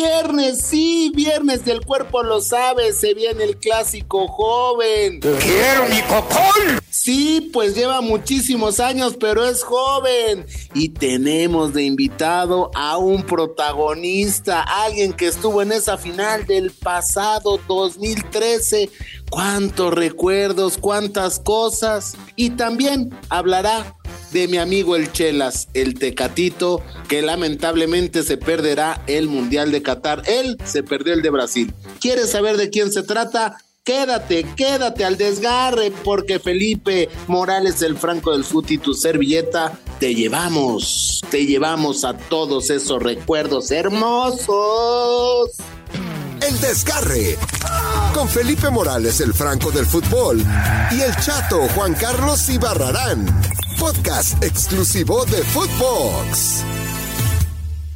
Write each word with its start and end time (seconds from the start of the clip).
Viernes, 0.00 0.62
sí, 0.62 1.12
viernes 1.14 1.66
del 1.66 1.84
cuerpo 1.84 2.22
lo 2.22 2.40
sabe, 2.40 2.94
se 2.94 3.12
viene 3.12 3.44
el 3.44 3.58
clásico 3.58 4.28
joven. 4.28 5.20
¡Quiero 5.20 5.84
mi 5.90 6.00
cocón! 6.08 6.80
Sí, 6.88 7.50
pues 7.52 7.74
lleva 7.74 8.00
muchísimos 8.00 8.80
años, 8.80 9.18
pero 9.20 9.44
es 9.44 9.62
joven. 9.62 10.46
Y 10.72 10.88
tenemos 10.88 11.74
de 11.74 11.82
invitado 11.82 12.70
a 12.74 12.96
un 12.96 13.24
protagonista, 13.24 14.62
alguien 14.62 15.12
que 15.12 15.26
estuvo 15.26 15.60
en 15.60 15.72
esa 15.72 15.98
final 15.98 16.46
del 16.46 16.70
pasado 16.70 17.60
2013. 17.68 18.88
Cuántos 19.28 19.92
recuerdos, 19.92 20.78
cuántas 20.78 21.40
cosas. 21.40 22.16
Y 22.36 22.50
también 22.50 23.10
hablará 23.28 23.99
de 24.32 24.48
mi 24.48 24.58
amigo 24.58 24.96
el 24.96 25.12
Chelas, 25.12 25.68
el 25.74 25.94
Tecatito, 25.98 26.82
que 27.08 27.22
lamentablemente 27.22 28.22
se 28.22 28.36
perderá 28.36 29.02
el 29.06 29.28
Mundial 29.28 29.72
de 29.72 29.82
Qatar. 29.82 30.22
Él 30.26 30.56
se 30.64 30.82
perdió 30.82 31.14
el 31.14 31.22
de 31.22 31.30
Brasil. 31.30 31.74
¿Quieres 32.00 32.30
saber 32.30 32.56
de 32.56 32.70
quién 32.70 32.92
se 32.92 33.02
trata? 33.02 33.56
Quédate, 33.82 34.46
quédate 34.56 35.04
al 35.04 35.16
desgarre, 35.16 35.90
porque 36.04 36.38
Felipe 36.38 37.08
Morales, 37.26 37.80
el 37.82 37.96
Franco 37.96 38.32
del 38.32 38.44
Fut 38.44 38.70
y 38.70 38.78
tu 38.78 38.92
servilleta, 38.92 39.78
te 39.98 40.14
llevamos, 40.14 41.22
te 41.30 41.46
llevamos 41.46 42.04
a 42.04 42.16
todos 42.16 42.68
esos 42.70 43.02
recuerdos 43.02 43.70
hermosos. 43.70 45.50
El 46.46 46.60
desgarre. 46.60 47.36
Con 48.14 48.28
Felipe 48.28 48.70
Morales, 48.70 49.20
el 49.20 49.34
Franco 49.34 49.70
del 49.70 49.86
fútbol, 49.86 50.42
y 50.90 51.00
el 51.00 51.14
chato 51.16 51.68
Juan 51.74 51.94
Carlos 51.94 52.48
Ibarrarán 52.48 53.26
podcast 53.80 54.44
exclusivo 54.44 55.24
de 55.24 55.38
Footbox. 55.38 56.62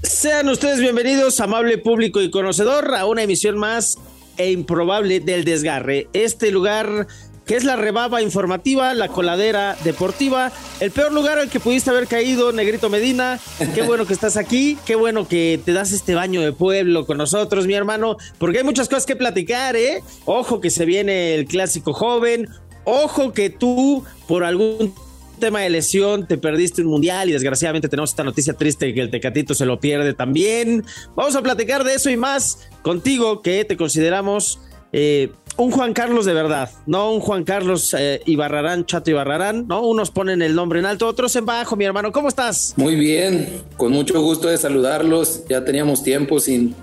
Sean 0.03 0.49
ustedes 0.49 0.81
bienvenidos, 0.81 1.39
amable 1.41 1.77
público 1.77 2.23
y 2.23 2.31
conocedor, 2.31 2.95
a 2.95 3.05
una 3.05 3.23
emisión 3.23 3.59
más 3.59 3.99
e 4.39 4.51
improbable 4.51 5.21
del 5.21 5.45
desgarre. 5.45 6.09
Este 6.15 6.51
lugar 6.51 7.07
que 7.47 7.57
es 7.57 7.65
la 7.65 7.77
rebaba 7.77 8.23
informativa, 8.23 8.95
la 8.95 9.09
coladera 9.09 9.77
deportiva, 9.85 10.53
el 10.81 10.91
peor 10.91 11.13
lugar 11.13 11.39
al 11.39 11.51
que 11.51 11.61
pudiste 11.61 11.91
haber 11.91 12.07
caído, 12.07 12.53
Negrito 12.53 12.89
Medina. 12.89 13.39
Qué 13.75 13.83
bueno 13.87 14.07
que 14.07 14.13
estás 14.15 14.37
aquí, 14.37 14.79
qué 14.87 14.95
bueno 14.95 15.29
que 15.29 15.61
te 15.65 15.73
das 15.73 15.93
este 15.93 16.15
baño 16.15 16.41
de 16.41 16.53
pueblo 16.53 17.07
con 17.07 17.19
nosotros, 17.19 17.67
mi 17.67 17.75
hermano, 17.75 18.17
porque 18.39 18.59
hay 18.59 18.65
muchas 18.65 18.89
cosas 18.89 19.07
que 19.07 19.17
platicar, 19.17 19.77
¿eh? 19.77 20.03
Ojo 20.25 20.61
que 20.61 20.71
se 20.71 20.85
viene 20.85 21.35
el 21.35 21.47
clásico 21.47 21.93
joven, 21.93 22.49
ojo 22.85 23.33
que 23.33 23.51
tú 23.51 24.05
por 24.27 24.45
algún 24.45 24.95
tema 25.39 25.61
de 25.61 25.71
lesión, 25.71 26.27
te 26.27 26.39
perdiste 26.39 26.83
un 26.83 26.89
mundial 26.89 27.29
y 27.29 27.33
desgraciadamente 27.33 27.89
tenemos 27.89 28.11
esta 28.11 28.25
noticia 28.25 28.55
triste 28.55 28.95
que 28.95 29.01
el 29.01 29.11
Tecatito 29.11 29.55
se 29.55 29.67
lo 29.67 29.81
pierde 29.81 30.15
también. 30.15 30.85
Vamos 31.15 31.37
a 31.37 31.43
platicar 31.43 31.85
de 31.85 31.95
eso 31.95 32.09
y 32.09 32.17
más 32.17 32.71
contigo 32.83 33.43
que 33.43 33.65
te 33.65 33.77
consideramos 33.77 34.61
eh, 34.93 35.33
un 35.57 35.71
Juan 35.71 35.93
Carlos 35.93 36.25
de 36.25 36.35
verdad, 36.35 36.71
no 36.87 37.13
un 37.13 37.21
Juan 37.21 37.45
Carlos 37.45 37.95
eh, 37.97 38.21
Ibarrarán, 38.27 38.87
Chato 38.87 39.11
Ibarrarán, 39.11 39.67
¿no? 39.69 39.83
Unos 39.87 40.11
ponen 40.11 40.43
el 40.43 40.55
nombre 40.55 40.81
en 40.81 40.87
alto, 40.87 41.07
otros 41.07 41.35
en 41.37 41.47
bajo, 41.47 41.77
mi 41.77 41.85
hermano. 41.85 42.13
¿Cómo 42.13 42.29
estás? 42.29 42.75
Muy 42.77 42.97
bien, 42.97 43.63
con 43.77 43.93
mucho 43.93 44.21
gusto 44.21 44.49
de 44.49 44.59
saludarlos. 44.59 45.45
Ya 45.49 45.65
teníamos 45.65 46.03
tiempo 46.03 46.41
sin, 46.41 46.75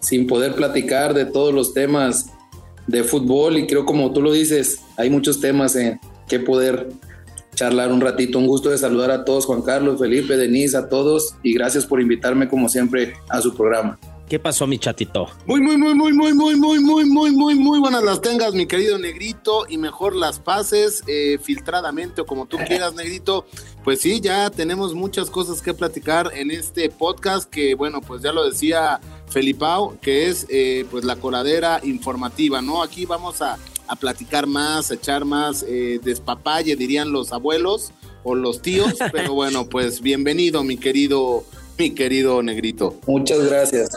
sin 0.00 0.26
poder 0.26 0.54
platicar 0.54 1.14
de 1.14 1.24
todos 1.24 1.54
los 1.54 1.72
temas 1.72 2.26
de 2.86 3.04
fútbol 3.04 3.58
y 3.58 3.66
creo 3.66 3.84
como 3.84 4.12
tú 4.12 4.20
lo 4.20 4.32
dices, 4.32 4.80
hay 4.96 5.10
muchos 5.10 5.40
temas 5.40 5.76
en 5.76 6.00
que 6.26 6.40
poder 6.40 6.88
charlar 7.54 7.92
un 7.92 8.00
ratito. 8.00 8.38
Un 8.38 8.46
gusto 8.46 8.70
de 8.70 8.78
saludar 8.78 9.10
a 9.10 9.24
todos, 9.24 9.46
Juan 9.46 9.62
Carlos, 9.62 10.00
Felipe, 10.00 10.36
Denise, 10.36 10.76
a 10.76 10.88
todos 10.88 11.36
y 11.42 11.52
gracias 11.52 11.86
por 11.86 12.00
invitarme 12.00 12.48
como 12.48 12.68
siempre 12.68 13.14
a 13.28 13.40
su 13.40 13.54
programa. 13.54 13.98
¿Qué 14.30 14.38
pasó, 14.38 14.64
mi 14.68 14.78
chatito? 14.78 15.26
Muy, 15.44 15.60
muy, 15.60 15.76
muy, 15.76 15.92
muy, 15.92 16.12
muy, 16.12 16.32
muy, 16.32 16.54
muy, 16.54 16.78
muy, 16.78 17.04
muy, 17.04 17.30
muy, 17.32 17.54
muy 17.56 17.80
buenas 17.80 18.04
las 18.04 18.20
tengas, 18.20 18.54
mi 18.54 18.64
querido 18.64 18.96
negrito, 18.96 19.66
y 19.68 19.76
mejor 19.76 20.14
las 20.14 20.38
pases 20.38 21.02
eh, 21.08 21.38
filtradamente 21.42 22.20
o 22.20 22.26
como 22.26 22.46
tú 22.46 22.56
quieras, 22.64 22.94
negrito. 22.94 23.44
Pues 23.82 24.00
sí, 24.00 24.20
ya 24.20 24.48
tenemos 24.50 24.94
muchas 24.94 25.30
cosas 25.30 25.60
que 25.60 25.74
platicar 25.74 26.30
en 26.32 26.52
este 26.52 26.90
podcast 26.90 27.50
que, 27.50 27.74
bueno, 27.74 28.00
pues 28.02 28.22
ya 28.22 28.30
lo 28.32 28.48
decía 28.48 29.00
Felipao, 29.26 29.98
que 30.00 30.28
es 30.28 30.46
eh, 30.48 30.86
pues 30.92 31.04
la 31.04 31.16
coladera 31.16 31.80
informativa, 31.82 32.62
¿no? 32.62 32.84
Aquí 32.84 33.06
vamos 33.06 33.42
a 33.42 33.58
a 33.88 33.96
platicar 33.96 34.46
más, 34.46 34.92
a 34.92 34.94
echar 34.94 35.24
más 35.24 35.64
eh, 35.66 35.98
despapalle, 36.04 36.76
dirían 36.76 37.10
los 37.10 37.32
abuelos 37.32 37.90
o 38.22 38.36
los 38.36 38.62
tíos, 38.62 38.94
pero 39.12 39.34
bueno, 39.34 39.68
pues 39.68 40.00
bienvenido, 40.00 40.62
mi 40.62 40.76
querido, 40.76 41.42
mi 41.76 41.90
querido 41.90 42.40
negrito. 42.44 42.94
Muchas 43.08 43.44
gracias. 43.44 43.90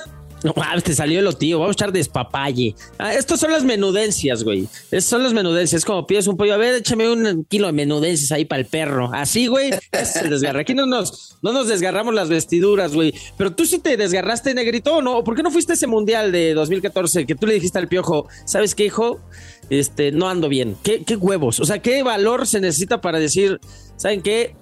No 0.43 0.53
te 0.83 0.93
salió 0.93 1.21
lo 1.21 1.33
tío, 1.33 1.59
vamos 1.59 1.75
a 1.75 1.77
echar 1.77 1.91
despapalle. 1.93 2.75
Ah, 2.97 3.13
estos 3.13 3.39
son 3.39 3.51
las 3.51 3.63
menudencias, 3.63 4.43
güey. 4.43 4.67
Estos 4.91 5.05
son 5.05 5.23
las 5.23 5.33
menudencias. 5.33 5.79
Es 5.79 5.85
como 5.85 6.05
pides 6.05 6.27
un 6.27 6.35
pollo, 6.35 6.53
a 6.53 6.57
ver, 6.57 6.75
échame 6.75 7.09
un 7.09 7.45
kilo 7.45 7.67
de 7.67 7.73
menudencias 7.73 8.31
ahí 8.31 8.43
para 8.43 8.59
el 8.59 8.65
perro. 8.65 9.09
Así, 9.13 9.47
güey, 9.47 9.71
es 9.91 10.15
el 10.17 10.29
desgarre. 10.29 10.61
Aquí 10.61 10.73
no 10.73 10.85
nos, 10.85 11.37
no 11.41 11.53
nos 11.53 11.67
desgarramos 11.67 12.13
las 12.13 12.27
vestiduras, 12.27 12.93
güey. 12.93 13.13
Pero 13.37 13.53
tú 13.53 13.65
sí 13.65 13.79
te 13.79 13.95
desgarraste, 13.95 14.53
negrito, 14.53 15.01
¿no? 15.01 15.23
¿Por 15.23 15.35
qué 15.35 15.43
no 15.43 15.51
fuiste 15.51 15.73
a 15.73 15.75
ese 15.75 15.87
mundial 15.87 16.31
de 16.31 16.53
2014 16.53 17.25
que 17.25 17.35
tú 17.35 17.47
le 17.47 17.53
dijiste 17.53 17.79
al 17.79 17.87
piojo, 17.87 18.27
¿sabes 18.45 18.75
qué, 18.75 18.85
hijo? 18.85 19.21
Este, 19.69 20.11
no 20.11 20.27
ando 20.27 20.49
bien. 20.49 20.75
¿Qué, 20.83 21.03
qué 21.05 21.15
huevos? 21.15 21.61
O 21.61 21.65
sea, 21.65 21.79
¿qué 21.79 22.03
valor 22.03 22.47
se 22.47 22.59
necesita 22.59 22.99
para 22.99 23.19
decir, 23.19 23.59
¿saben 23.95 24.21
qué? 24.21 24.55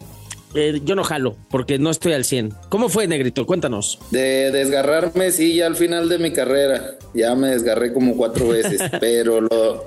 Eh, 0.54 0.82
yo 0.84 0.96
no 0.96 1.04
jalo 1.04 1.38
porque 1.50 1.80
no 1.80 1.90
estoy 1.90 2.14
al 2.14 2.26
100. 2.26 2.54
¿Cómo 2.70 2.90
fue, 2.90 3.08
Negrito? 3.08 3.46
Cuéntanos. 3.46 4.00
De 4.12 4.52
desgarrarme, 4.52 5.32
sí, 5.32 5.56
ya 5.56 5.68
al 5.68 5.76
final 5.76 6.10
de 6.10 6.18
mi 6.18 6.32
carrera. 6.32 6.98
Ya 7.14 7.36
me 7.36 7.50
desgarré 7.50 7.94
como 7.94 8.16
cuatro 8.18 8.50
veces. 8.50 8.82
pero 9.00 9.42
lo, 9.42 9.86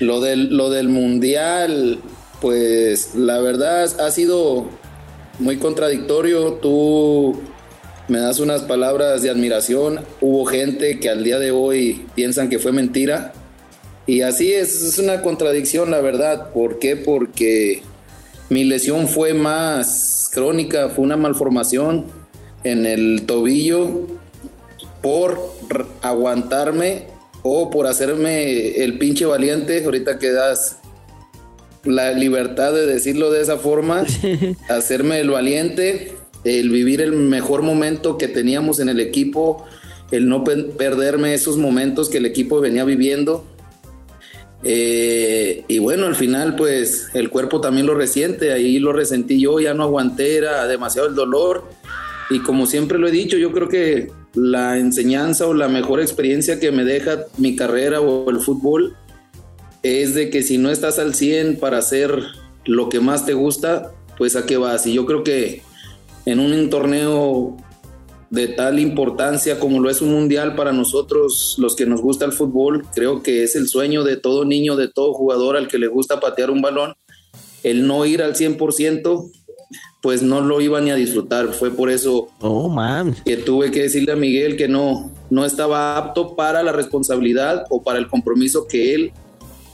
lo, 0.00 0.20
del, 0.20 0.56
lo 0.56 0.70
del 0.70 0.88
mundial, 0.88 1.98
pues 2.40 3.14
la 3.14 3.38
verdad 3.40 3.88
ha 4.00 4.10
sido 4.10 4.66
muy 5.38 5.58
contradictorio. 5.58 6.54
Tú 6.54 7.40
me 8.08 8.18
das 8.18 8.40
unas 8.40 8.62
palabras 8.62 9.22
de 9.22 9.30
admiración. 9.30 10.00
Hubo 10.20 10.44
gente 10.46 10.98
que 11.00 11.10
al 11.10 11.24
día 11.24 11.38
de 11.38 11.50
hoy 11.50 12.06
piensan 12.14 12.48
que 12.48 12.58
fue 12.58 12.72
mentira. 12.72 13.32
Y 14.06 14.20
así 14.20 14.52
es, 14.52 14.82
es 14.82 14.98
una 14.98 15.22
contradicción, 15.22 15.90
la 15.90 16.00
verdad. 16.00 16.52
¿Por 16.52 16.78
qué? 16.78 16.96
Porque 16.96 17.82
mi 18.50 18.64
lesión 18.64 19.08
fue 19.08 19.34
más 19.34 20.30
crónica, 20.32 20.90
fue 20.90 21.04
una 21.04 21.16
malformación 21.16 22.04
en 22.62 22.86
el 22.86 23.22
tobillo 23.26 24.06
por 25.02 25.38
aguantarme 26.02 27.06
o 27.42 27.70
por 27.70 27.86
hacerme 27.86 28.82
el 28.82 28.98
pinche 28.98 29.26
valiente, 29.26 29.84
ahorita 29.84 30.18
que 30.18 30.32
das 30.32 30.78
la 31.84 32.12
libertad 32.12 32.72
de 32.72 32.86
decirlo 32.86 33.30
de 33.30 33.42
esa 33.42 33.58
forma, 33.58 34.04
hacerme 34.68 35.20
el 35.20 35.30
valiente, 35.30 36.12
el 36.44 36.70
vivir 36.70 37.00
el 37.00 37.12
mejor 37.12 37.62
momento 37.62 38.18
que 38.18 38.28
teníamos 38.28 38.80
en 38.80 38.88
el 38.88 39.00
equipo, 39.00 39.64
el 40.10 40.28
no 40.28 40.44
perderme 40.44 41.34
esos 41.34 41.56
momentos 41.56 42.08
que 42.08 42.18
el 42.18 42.26
equipo 42.26 42.60
venía 42.60 42.84
viviendo 42.84 43.44
eh, 44.64 45.64
y 45.68 45.78
bueno, 45.78 46.06
al 46.06 46.14
final 46.14 46.56
pues 46.56 47.08
el 47.12 47.28
cuerpo 47.28 47.60
también 47.60 47.86
lo 47.86 47.94
resiente, 47.94 48.52
ahí 48.52 48.78
lo 48.78 48.92
resentí 48.92 49.38
yo, 49.38 49.60
ya 49.60 49.74
no 49.74 49.84
aguanté, 49.84 50.36
era 50.36 50.66
demasiado 50.66 51.06
el 51.08 51.14
dolor. 51.14 51.64
Y 52.30 52.40
como 52.40 52.66
siempre 52.66 52.98
lo 52.98 53.06
he 53.06 53.12
dicho, 53.12 53.36
yo 53.36 53.52
creo 53.52 53.68
que 53.68 54.10
la 54.34 54.78
enseñanza 54.78 55.46
o 55.46 55.52
la 55.52 55.68
mejor 55.68 56.00
experiencia 56.00 56.58
que 56.58 56.72
me 56.72 56.84
deja 56.84 57.24
mi 57.36 57.54
carrera 57.54 58.00
o 58.00 58.30
el 58.30 58.40
fútbol 58.40 58.96
es 59.82 60.14
de 60.14 60.30
que 60.30 60.42
si 60.42 60.56
no 60.56 60.70
estás 60.70 60.98
al 60.98 61.14
100 61.14 61.58
para 61.58 61.78
hacer 61.78 62.22
lo 62.64 62.88
que 62.88 63.00
más 63.00 63.26
te 63.26 63.34
gusta, 63.34 63.92
pues 64.16 64.34
a 64.34 64.46
qué 64.46 64.56
vas. 64.56 64.86
Y 64.86 64.94
yo 64.94 65.04
creo 65.04 65.22
que 65.22 65.62
en 66.24 66.40
un 66.40 66.70
torneo 66.70 67.56
de 68.34 68.48
tal 68.48 68.80
importancia 68.80 69.60
como 69.60 69.78
lo 69.80 69.88
es 69.88 70.02
un 70.02 70.10
mundial 70.10 70.56
para 70.56 70.72
nosotros, 70.72 71.54
los 71.58 71.76
que 71.76 71.86
nos 71.86 72.02
gusta 72.02 72.24
el 72.24 72.32
fútbol. 72.32 72.84
Creo 72.92 73.22
que 73.22 73.44
es 73.44 73.54
el 73.54 73.68
sueño 73.68 74.02
de 74.02 74.16
todo 74.16 74.44
niño, 74.44 74.74
de 74.74 74.88
todo 74.88 75.14
jugador 75.14 75.56
al 75.56 75.68
que 75.68 75.78
le 75.78 75.86
gusta 75.86 76.18
patear 76.18 76.50
un 76.50 76.60
balón. 76.60 76.94
El 77.62 77.86
no 77.86 78.04
ir 78.04 78.22
al 78.22 78.34
100%, 78.34 79.30
pues 80.02 80.22
no 80.22 80.40
lo 80.40 80.60
iba 80.60 80.80
ni 80.80 80.90
a 80.90 80.96
disfrutar. 80.96 81.54
Fue 81.54 81.70
por 81.70 81.90
eso 81.90 82.28
oh, 82.40 82.76
que 83.24 83.36
tuve 83.36 83.70
que 83.70 83.82
decirle 83.82 84.12
a 84.12 84.16
Miguel 84.16 84.56
que 84.56 84.66
no, 84.66 85.12
no 85.30 85.44
estaba 85.44 85.96
apto 85.96 86.34
para 86.34 86.62
la 86.64 86.72
responsabilidad 86.72 87.64
o 87.70 87.84
para 87.84 88.00
el 88.00 88.08
compromiso 88.08 88.66
que 88.66 88.94
él 88.94 89.12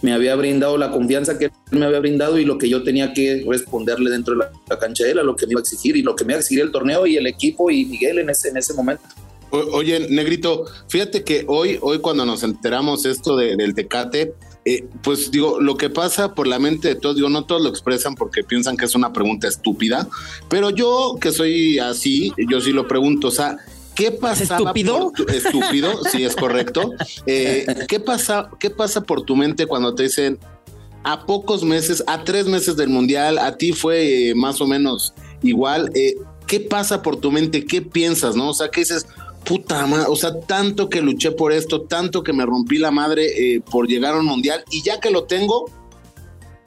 me 0.02 0.12
había 0.12 0.36
brindado, 0.36 0.76
la 0.76 0.90
confianza 0.90 1.38
que 1.38 1.50
me 1.70 1.87
había 1.87 2.00
brindado 2.00 2.38
y 2.38 2.44
lo 2.44 2.58
que 2.58 2.69
yo 2.69 2.82
tenía 2.82 3.12
que 3.12 3.44
responderle 3.49 4.11
dentro 4.11 4.34
de 4.34 4.44
la, 4.69 4.78
cancha 4.78 5.05
de 5.05 5.12
él, 5.12 5.19
a 5.19 5.22
lo 5.22 5.37
que 5.37 5.46
me 5.46 5.52
iba 5.52 5.61
a 5.61 5.62
exigir 5.62 5.96
y 5.96 6.02
lo 6.02 6.17
que 6.17 6.25
me 6.25 6.32
iba 6.32 6.38
a 6.38 6.40
exigir 6.40 6.62
el 6.62 6.72
torneo 6.72 7.06
y 7.06 7.17
el 7.17 7.26
equipo 7.26 7.70
y 7.70 7.84
Miguel 7.84 8.19
en 8.19 8.31
ese, 8.31 8.49
en 8.49 8.56
ese 8.56 8.75
momento. 8.75 9.02
oye, 9.50 10.08
Negrito, 10.08 10.64
fíjate 10.88 11.25
que 11.25 11.44
hoy, 11.46 11.78
hoy 11.81 11.99
cuando 11.99 12.26
nos 12.26 12.43
enteramos 12.43 13.05
esto 13.06 13.37
del 13.37 13.75
Tecate, 13.75 14.34
eh, 14.64 14.87
pues 15.02 15.31
digo, 15.31 15.58
lo 15.61 15.76
que 15.76 15.88
pasa 15.88 16.34
por 16.34 16.46
la 16.46 16.58
mente 16.58 16.88
de 16.88 16.94
todos, 16.94 17.17
digo, 17.17 17.31
no 17.31 17.44
todos 17.44 17.62
lo 17.62 17.70
expresan 17.70 18.14
porque 18.14 18.43
piensan 18.44 18.76
que 18.76 18.84
es 18.84 18.94
una 18.94 19.12
pregunta 19.12 19.49
estúpida, 19.49 20.08
pero 20.49 20.70
yo 20.70 21.16
que 21.20 21.32
soy 21.32 21.78
así, 21.78 22.32
yo 22.50 22.61
sí 22.61 22.73
lo 22.73 22.87
pregunto, 22.87 23.28
o 23.28 23.32
sea, 23.32 23.58
¿Qué 23.94 24.12
pasa? 24.12 24.44
¿Estúpido? 24.44 25.12
estúpido, 25.28 26.05
sí, 26.11 26.25
es 26.25 26.34
correcto. 26.34 26.93
Eh, 27.26 27.66
¿qué, 27.87 28.00
pasa, 28.00 28.49
¿Qué 28.58 28.70
pasa 28.70 29.02
por 29.02 29.23
tu 29.23 29.37
mente 29.37 29.66
cuando 29.66 29.94
te 29.94 30.05
dicen 30.05 30.38
a 31.05 31.26
pocos 31.26 31.64
meses, 31.64 32.02
a 32.06 32.25
tres 32.25 32.47
meses 32.47 32.76
del 32.76 32.88
Mundial, 32.88 33.38
a 33.38 33.56
ti 33.56 33.73
fue 33.73 34.31
eh, 34.31 34.35
más 34.35 34.61
o 34.61 34.67
menos 34.67 35.14
igual? 35.43 35.91
Eh, 35.94 36.14
¿Qué 36.47 36.61
pasa 36.61 37.02
por 37.02 37.17
tu 37.17 37.31
mente? 37.31 37.64
¿Qué 37.64 37.82
piensas, 37.82 38.37
no? 38.37 38.50
O 38.50 38.55
sea, 38.55 38.69
¿qué 38.69 38.81
dices? 38.81 39.06
Puta 39.44 39.87
madre, 39.87 40.06
o 40.08 40.17
sea, 40.17 40.38
tanto 40.41 40.91
que 40.91 41.00
luché 41.00 41.31
por 41.32 41.52
esto, 41.52 41.82
tanto 41.82 42.23
que 42.23 42.32
me 42.32 42.44
rompí 42.44 42.76
la 42.76 42.91
madre 42.91 43.62
por 43.70 43.88
llegar 43.88 44.14
a 44.14 44.19
un 44.19 44.26
mundial 44.26 44.62
y 44.70 44.82
ya 44.82 45.00
que 45.00 45.11
lo 45.11 45.25
tengo, 45.25 45.64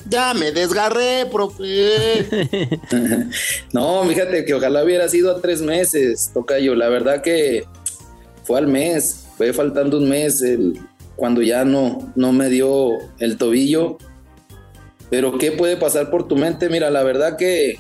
ya 0.10 0.34
me 0.34 0.52
desgarré, 0.52 1.26
profe. 1.32 2.28
no, 3.74 4.04
fíjate 4.04 4.46
que 4.46 4.54
ojalá 4.54 4.84
hubiera 4.84 5.08
sido 5.08 5.32
a 5.32 5.42
tres 5.42 5.62
meses, 5.62 6.32
Tocayo. 6.34 6.76
La 6.76 6.90
verdad 6.90 7.22
que 7.22 7.66
fue 8.44 8.60
al 8.60 8.68
mes, 8.68 9.28
fue 9.38 9.54
faltando 9.54 9.98
un 9.98 10.10
mes 10.10 10.44
cuando 11.16 11.42
ya 11.42 11.64
no, 11.64 12.12
no 12.16 12.34
me 12.34 12.50
dio 12.50 12.98
el 13.20 13.38
tobillo. 13.38 13.98
Pero 15.14 15.38
¿qué 15.38 15.52
puede 15.52 15.78
pasar 15.78 16.10
por 16.10 16.28
tu 16.28 16.36
mente? 16.36 16.70
Mira, 16.70 16.90
la 16.90 17.04
verdad 17.04 17.38
que 17.38 17.78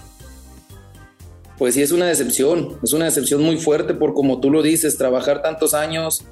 pues 1.57 1.73
sí 1.73 1.81
es 1.81 1.91
una 1.91 2.05
decepción, 2.05 2.77
es 2.83 2.93
una 2.93 3.05
decepción 3.05 3.41
muy 3.41 3.57
fuerte 3.57 3.95
por 3.95 4.13
como 4.13 4.39
tú 4.39 4.51
lo 4.51 4.61
dices, 4.61 4.99
trabajar 4.99 5.41
tantos 5.41 5.73
años, 5.73 6.25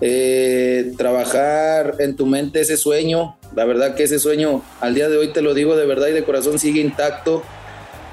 eh, 0.00 0.94
trabajar 0.96 1.96
en 1.98 2.16
tu 2.16 2.24
mente 2.24 2.62
ese 2.62 2.78
sueño. 2.78 3.36
La 3.54 3.66
verdad 3.66 3.96
que 3.96 4.04
ese 4.04 4.18
sueño, 4.18 4.62
al 4.80 4.94
día 4.94 5.10
de 5.10 5.18
hoy 5.18 5.30
te 5.30 5.42
lo 5.42 5.52
digo 5.52 5.76
de 5.76 5.84
verdad 5.84 6.08
y 6.08 6.12
de 6.12 6.24
corazón, 6.24 6.58
sigue 6.58 6.80
intacto. 6.80 7.42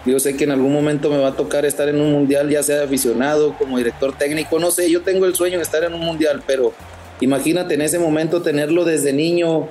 Yo 0.06 0.20
sé 0.20 0.36
que 0.36 0.44
en 0.44 0.52
algún 0.52 0.74
momento 0.74 1.10
me 1.10 1.20
va 1.20 1.30
a 1.30 1.36
tocar 1.38 1.64
estar 1.64 1.88
en 1.88 2.02
un 2.02 2.12
mundial, 2.12 2.50
ya 2.50 2.62
sea 2.62 2.84
aficionado, 2.84 3.58
como 3.58 3.78
director 3.78 4.18
técnico, 4.18 4.60
no 4.60 4.70
sé, 4.70 4.92
yo 4.92 5.02
tengo 5.02 5.26
el 5.28 5.34
sueño 5.34 5.60
de 5.60 5.64
estar 5.64 5.86
en 5.86 5.94
un 5.94 6.02
mundial, 6.02 6.44
pero 6.46 6.74
imagínate 7.22 7.76
en 7.76 7.84
ese 7.84 8.00
momento 8.00 8.42
tenerlo 8.42 8.84
desde 8.84 9.14
niño, 9.14 9.70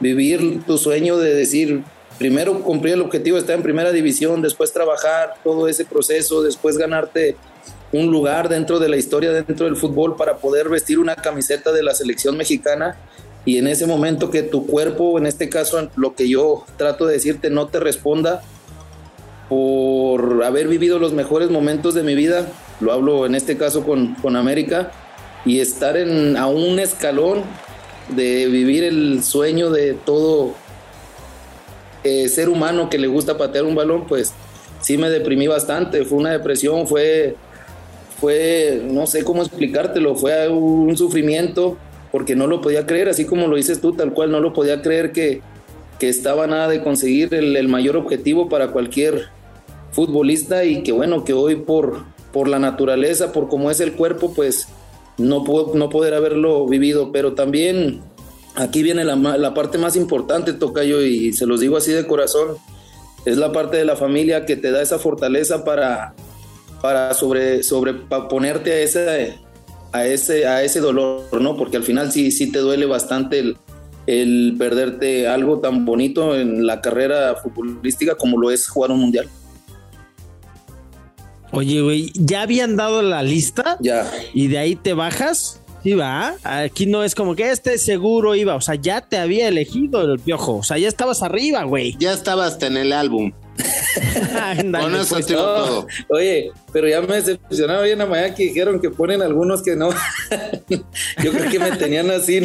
vivir 0.00 0.64
tu 0.66 0.78
sueño 0.78 1.18
de 1.18 1.34
decir, 1.34 1.84
primero 2.18 2.60
cumplir 2.62 2.94
el 2.94 3.02
objetivo 3.02 3.36
de 3.36 3.40
estar 3.40 3.56
en 3.56 3.62
primera 3.62 3.92
división, 3.92 4.42
después 4.42 4.72
trabajar 4.72 5.34
todo 5.42 5.68
ese 5.68 5.84
proceso, 5.84 6.42
después 6.42 6.78
ganarte 6.78 7.36
un 7.92 8.10
lugar 8.10 8.48
dentro 8.48 8.78
de 8.78 8.88
la 8.88 8.96
historia, 8.96 9.32
dentro 9.32 9.66
del 9.66 9.76
fútbol, 9.76 10.16
para 10.16 10.38
poder 10.38 10.68
vestir 10.68 10.98
una 10.98 11.16
camiseta 11.16 11.72
de 11.72 11.82
la 11.82 11.94
selección 11.94 12.36
mexicana. 12.36 12.96
Y 13.44 13.58
en 13.58 13.66
ese 13.66 13.86
momento 13.86 14.30
que 14.30 14.42
tu 14.42 14.66
cuerpo, 14.66 15.18
en 15.18 15.26
este 15.26 15.48
caso 15.48 15.90
lo 15.96 16.14
que 16.14 16.28
yo 16.28 16.64
trato 16.76 17.06
de 17.06 17.14
decirte, 17.14 17.50
no 17.50 17.68
te 17.68 17.78
responda 17.78 18.42
por 19.48 20.42
haber 20.42 20.66
vivido 20.68 20.98
los 20.98 21.12
mejores 21.12 21.50
momentos 21.50 21.94
de 21.94 22.02
mi 22.02 22.14
vida, 22.14 22.46
lo 22.80 22.92
hablo 22.92 23.26
en 23.26 23.34
este 23.34 23.56
caso 23.56 23.84
con, 23.84 24.14
con 24.16 24.36
América, 24.36 24.90
y 25.44 25.60
estar 25.60 25.96
en, 25.96 26.36
a 26.36 26.46
un 26.46 26.78
escalón 26.78 27.42
de 28.08 28.46
vivir 28.46 28.82
el 28.82 29.22
sueño 29.22 29.70
de 29.70 29.92
todo 29.92 30.54
eh, 32.04 32.28
ser 32.28 32.48
humano 32.48 32.88
que 32.88 32.98
le 32.98 33.08
gusta 33.08 33.36
patear 33.36 33.64
un 33.64 33.74
balón, 33.74 34.06
pues 34.06 34.32
sí 34.80 34.96
me 34.96 35.10
deprimí 35.10 35.46
bastante, 35.46 36.04
fue 36.04 36.18
una 36.18 36.30
depresión, 36.30 36.86
fue 36.86 37.36
fue, 38.20 38.82
no 38.90 39.06
sé 39.06 39.24
cómo 39.24 39.42
explicártelo, 39.42 40.14
fue 40.14 40.48
un 40.48 40.96
sufrimiento 40.96 41.76
porque 42.10 42.36
no 42.36 42.46
lo 42.46 42.60
podía 42.60 42.86
creer, 42.86 43.08
así 43.08 43.24
como 43.24 43.48
lo 43.48 43.56
dices 43.56 43.80
tú, 43.80 43.92
tal 43.92 44.12
cual, 44.14 44.30
no 44.30 44.40
lo 44.40 44.52
podía 44.52 44.82
creer 44.82 45.12
que, 45.12 45.42
que 45.98 46.08
estaba 46.08 46.46
nada 46.46 46.68
de 46.68 46.82
conseguir 46.82 47.34
el, 47.34 47.68
mayor 47.68 47.96
objetivo 47.96 48.48
para 48.48 48.68
cualquier 48.68 49.30
futbolista 49.90 50.64
y 50.64 50.82
que 50.82 50.92
bueno, 50.92 51.24
que 51.24 51.32
hoy 51.32 51.56
por, 51.56 52.04
por 52.32 52.48
la 52.48 52.58
naturaleza, 52.58 53.32
por 53.32 53.48
cómo 53.48 53.70
es 53.70 53.80
el 53.80 53.92
cuerpo, 53.92 54.32
pues 54.32 54.68
no, 55.18 55.44
puedo, 55.44 55.74
no 55.74 55.90
poder 55.90 56.14
haberlo 56.14 56.66
vivido, 56.66 57.10
pero 57.12 57.34
también 57.34 58.00
aquí 58.54 58.82
viene 58.82 59.04
la, 59.04 59.16
la 59.16 59.54
parte 59.54 59.78
más 59.78 59.96
importante, 59.96 60.52
Tocayo, 60.52 61.02
y 61.02 61.32
se 61.32 61.46
los 61.46 61.60
digo 61.60 61.76
así 61.76 61.92
de 61.92 62.06
corazón, 62.06 62.56
es 63.24 63.36
la 63.36 63.52
parte 63.52 63.76
de 63.76 63.84
la 63.84 63.96
familia 63.96 64.46
que 64.46 64.56
te 64.56 64.70
da 64.70 64.82
esa 64.82 64.98
fortaleza 64.98 65.64
para, 65.64 66.14
para 66.80 67.14
sobre, 67.14 67.62
ponerte 68.28 68.72
a 68.72 68.80
ese, 68.80 69.38
a, 69.92 70.06
ese, 70.06 70.46
a 70.46 70.62
ese 70.62 70.80
dolor, 70.80 71.40
¿no? 71.40 71.56
Porque 71.56 71.76
al 71.76 71.84
final 71.84 72.12
sí, 72.12 72.30
sí 72.30 72.52
te 72.52 72.58
duele 72.58 72.86
bastante 72.86 73.38
el, 73.38 73.56
el 74.06 74.54
perderte 74.58 75.26
algo 75.26 75.60
tan 75.60 75.84
bonito 75.84 76.36
en 76.36 76.66
la 76.66 76.80
carrera 76.80 77.36
futbolística 77.36 78.14
como 78.14 78.38
lo 78.38 78.50
es 78.50 78.68
jugar 78.68 78.90
un 78.90 79.00
mundial. 79.00 79.28
Oye, 81.52 81.80
güey, 81.80 82.10
¿ya 82.14 82.42
habían 82.42 82.76
dado 82.76 83.00
la 83.00 83.22
lista? 83.22 83.78
Ya. 83.80 84.10
¿Y 84.34 84.48
de 84.48 84.58
ahí 84.58 84.74
te 84.76 84.92
bajas? 84.92 85.60
Sí, 85.84 85.92
va. 85.92 86.34
Aquí 86.42 86.86
no 86.86 87.04
es 87.04 87.14
como 87.14 87.36
que 87.36 87.50
este 87.50 87.76
seguro 87.76 88.34
iba. 88.34 88.54
O 88.54 88.60
sea, 88.62 88.74
ya 88.74 89.02
te 89.02 89.18
había 89.18 89.48
elegido 89.48 90.00
el 90.00 90.18
piojo. 90.18 90.56
O 90.56 90.62
sea, 90.62 90.78
ya 90.78 90.88
estabas 90.88 91.22
arriba, 91.22 91.62
güey. 91.64 91.94
Ya 91.98 92.14
estabas 92.14 92.60
en 92.62 92.78
el 92.78 92.90
álbum. 92.90 93.32
Con 94.80 94.94
eso 94.96 95.14
pues, 95.14 95.26
todo. 95.26 95.86
Oye, 96.08 96.50
pero 96.72 96.88
ya 96.88 97.02
me 97.02 97.16
decepcionaba 97.16 97.82
bien 97.82 98.00
a 98.00 98.06
mañana 98.06 98.34
que 98.34 98.44
dijeron 98.44 98.80
que 98.80 98.88
ponen 98.88 99.20
algunos 99.20 99.62
que 99.62 99.76
no. 99.76 99.90
Yo 101.22 101.32
creo 101.32 101.50
que 101.50 101.58
me 101.58 101.72
tenían 101.72 102.10
así. 102.10 102.40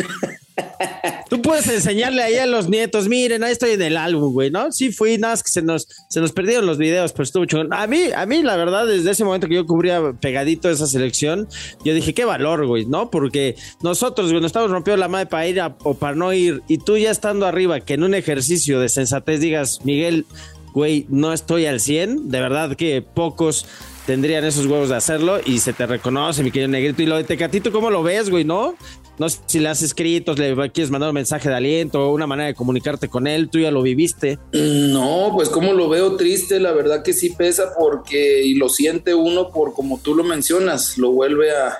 Puedes 1.49 1.67
enseñarle 1.67 2.21
ahí 2.21 2.35
a 2.35 2.45
los 2.45 2.69
nietos, 2.69 3.07
miren, 3.07 3.43
ahí 3.43 3.51
estoy 3.51 3.71
en 3.71 3.81
el 3.81 3.97
álbum, 3.97 4.33
güey, 4.33 4.51
¿no? 4.51 4.71
Sí 4.71 4.91
fui, 4.91 5.17
nada 5.17 5.35
que 5.35 5.49
se 5.49 5.63
nos, 5.63 5.87
se 6.07 6.21
nos 6.21 6.31
perdieron 6.31 6.67
los 6.67 6.77
videos, 6.77 7.11
pero 7.11 7.23
estuvo 7.23 7.45
chingón. 7.45 7.73
A 7.73 7.87
mí, 7.87 8.03
a 8.15 8.27
mí, 8.27 8.43
la 8.43 8.55
verdad, 8.55 8.85
desde 8.85 9.09
ese 9.09 9.23
momento 9.23 9.47
que 9.47 9.55
yo 9.55 9.65
cubría 9.65 10.13
pegadito 10.13 10.69
esa 10.69 10.85
selección, 10.85 11.47
yo 11.83 11.95
dije, 11.95 12.13
qué 12.13 12.23
valor, 12.23 12.67
güey, 12.67 12.85
¿no? 12.85 13.09
Porque 13.09 13.55
nosotros, 13.81 14.29
güey, 14.29 14.41
nos 14.41 14.49
estamos 14.49 14.69
rompiendo 14.69 14.99
la 14.99 15.07
madre 15.07 15.25
para 15.25 15.47
ir 15.47 15.59
o 15.81 15.95
para 15.95 16.15
no 16.15 16.31
ir, 16.33 16.61
y 16.67 16.77
tú 16.77 16.97
ya 16.97 17.09
estando 17.09 17.47
arriba, 17.47 17.79
que 17.79 17.95
en 17.95 18.03
un 18.03 18.13
ejercicio 18.13 18.79
de 18.79 18.87
sensatez 18.87 19.39
digas, 19.39 19.79
Miguel, 19.83 20.27
güey, 20.73 21.07
no 21.09 21.33
estoy 21.33 21.65
al 21.65 21.79
100, 21.79 22.29
de 22.29 22.41
verdad 22.41 22.75
que 22.75 23.01
pocos 23.01 23.65
tendrían 24.09 24.43
esos 24.43 24.65
huevos 24.65 24.89
de 24.89 24.95
hacerlo 24.95 25.39
y 25.45 25.59
se 25.59 25.71
te 25.71 25.85
reconoce, 25.85 26.41
mi 26.41 26.49
querido 26.49 26.67
negrito. 26.69 27.03
Y 27.03 27.05
lo 27.05 27.17
de 27.17 27.23
Tecatito, 27.23 27.71
¿cómo 27.71 27.91
lo 27.91 28.01
ves, 28.01 28.31
güey? 28.31 28.43
¿No? 28.43 28.73
No 29.19 29.27
sé 29.27 29.39
si 29.47 29.59
le 29.59 29.67
has 29.67 29.81
escrito, 29.81 30.33
le 30.33 30.55
quieres 30.71 30.89
mandar 30.89 31.09
un 31.09 31.15
mensaje 31.15 31.49
de 31.49 31.55
aliento, 31.55 32.09
una 32.11 32.25
manera 32.25 32.47
de 32.47 32.55
comunicarte 32.55 33.09
con 33.09 33.27
él, 33.27 33.49
tú 33.49 33.59
ya 33.59 33.69
lo 33.69 33.81
viviste. 33.81 34.39
No, 34.53 35.31
pues 35.35 35.49
como 35.49 35.73
lo 35.73 35.89
veo 35.89 36.15
triste, 36.15 36.61
la 36.61 36.71
verdad 36.71 37.03
que 37.03 37.11
sí 37.11 37.31
pesa 37.31 37.73
porque, 37.77 38.49
lo 38.55 38.69
siente 38.69 39.13
uno 39.13 39.51
por 39.51 39.73
como 39.73 39.99
tú 39.99 40.15
lo 40.15 40.23
mencionas, 40.23 40.97
lo 40.97 41.11
vuelve 41.11 41.51
a, 41.51 41.79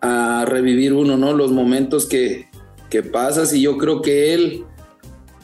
a 0.00 0.44
revivir 0.44 0.92
uno, 0.94 1.16
¿no? 1.16 1.32
Los 1.32 1.52
momentos 1.52 2.06
que, 2.06 2.48
que 2.90 3.04
pasas 3.04 3.54
y 3.54 3.62
yo 3.62 3.78
creo 3.78 4.02
que 4.02 4.34
él, 4.34 4.64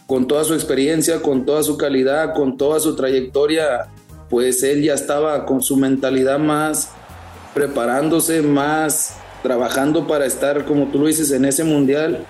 con 0.09 0.27
toda 0.27 0.43
su 0.43 0.55
experiencia, 0.55 1.23
con 1.23 1.47
toda 1.47 1.63
su 1.63 1.79
calidad, 1.79 2.35
con 2.35 2.57
toda 2.57 2.81
su 2.81 2.97
trayectoria, 2.97 3.87
pues 4.29 4.65
él 4.65 4.83
ya 4.83 4.95
estaba 4.95 5.47
con 5.47 5.63
su 5.63 5.77
mentalidad 5.77 6.41
más 6.41 6.91
preparándose, 7.55 8.43
más 8.43 9.17
trabajando 9.43 10.07
para 10.07 10.27
estar, 10.27 10.65
como 10.65 10.87
tú 10.87 10.99
lo 10.99 11.07
dices, 11.07 11.31
en 11.31 11.45
ese 11.45 11.65
mundial. 11.65 12.25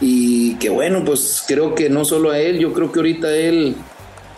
Y 0.00 0.54
que 0.56 0.68
bueno, 0.68 1.04
pues 1.04 1.42
creo 1.46 1.74
que 1.74 1.90
no 1.90 2.04
solo 2.04 2.30
a 2.30 2.38
él, 2.38 2.58
yo 2.58 2.72
creo 2.72 2.92
que 2.92 3.00
ahorita 3.00 3.34
él 3.36 3.74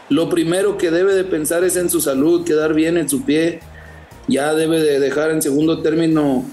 lo 0.09 0.29
primero 0.29 0.79
que 0.79 0.91
debe 0.91 1.15
de 1.15 1.25
pensar 1.25 1.65
es 1.65 1.77
en 1.77 1.91
su 1.91 2.01
salud, 2.01 2.45
quedar 2.45 2.75
bien 2.75 2.97
en 2.97 3.09
su 3.09 3.25
pie. 3.25 3.61
Ya 4.27 4.55
debe 4.55 4.81
de 4.81 5.01
dejar 5.01 5.31
en 5.31 5.43
segundo 5.43 5.83
término 5.83 6.45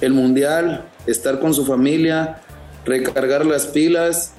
el 0.00 0.12
mundial, 0.12 0.84
estar 1.06 1.40
con 1.40 1.52
su 1.52 1.64
familia, 1.66 2.40
recargar 2.84 3.44
las 3.44 3.66
pilas 3.66 4.32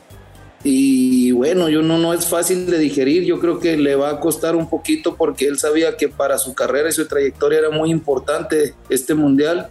y 0.63 1.31
bueno, 1.31 1.69
yo 1.69 1.81
no, 1.81 1.97
no 1.97 2.13
es 2.13 2.25
fácil 2.25 2.65
de 2.65 2.77
digerir, 2.77 3.23
yo 3.23 3.39
creo 3.39 3.59
que 3.59 3.77
le 3.77 3.95
va 3.95 4.09
a 4.09 4.19
costar 4.19 4.55
un 4.57 4.69
poquito 4.69 5.15
porque 5.15 5.47
él 5.47 5.57
sabía 5.57 5.95
que 5.95 6.09
para 6.09 6.37
su 6.37 6.53
carrera 6.53 6.89
y 6.89 6.91
su 6.91 7.07
trayectoria 7.07 7.59
era 7.59 7.69
muy 7.69 7.91
importante 7.91 8.73
este 8.89 9.13
mundial, 9.13 9.69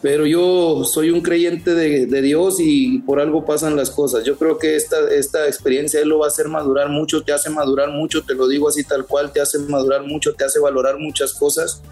pero 0.00 0.26
yo 0.26 0.84
soy 0.84 1.10
un 1.10 1.22
creyente 1.22 1.74
de, 1.74 2.22
Dios 2.22 2.56
y 2.60 3.00
por 3.00 3.20
algo 3.20 3.44
pasan 3.44 3.76
las 3.76 3.90
cosas. 3.90 4.24
Yo 4.24 4.36
creo 4.36 4.58
que 4.58 4.76
esta, 4.76 5.10
esta 5.10 5.46
experiencia 5.46 6.00
él 6.00 6.08
lo 6.08 6.20
va 6.20 6.26
a 6.26 6.28
hacer 6.28 6.48
madurar 6.48 6.88
mucho, 6.88 7.22
te 7.22 7.32
hace 7.32 7.50
madurar 7.50 7.90
mucho, 7.90 8.22
te 8.22 8.34
lo 8.34 8.46
digo 8.46 8.68
así 8.68 8.84
tal 8.84 9.06
cual, 9.06 9.32
te 9.32 9.40
hace 9.40 9.58
madurar 9.58 10.04
mucho, 10.04 10.34
te 10.34 10.44
hace 10.44 10.60
valorar 10.60 10.98
muchas 10.98 11.34
cosas. 11.34 11.82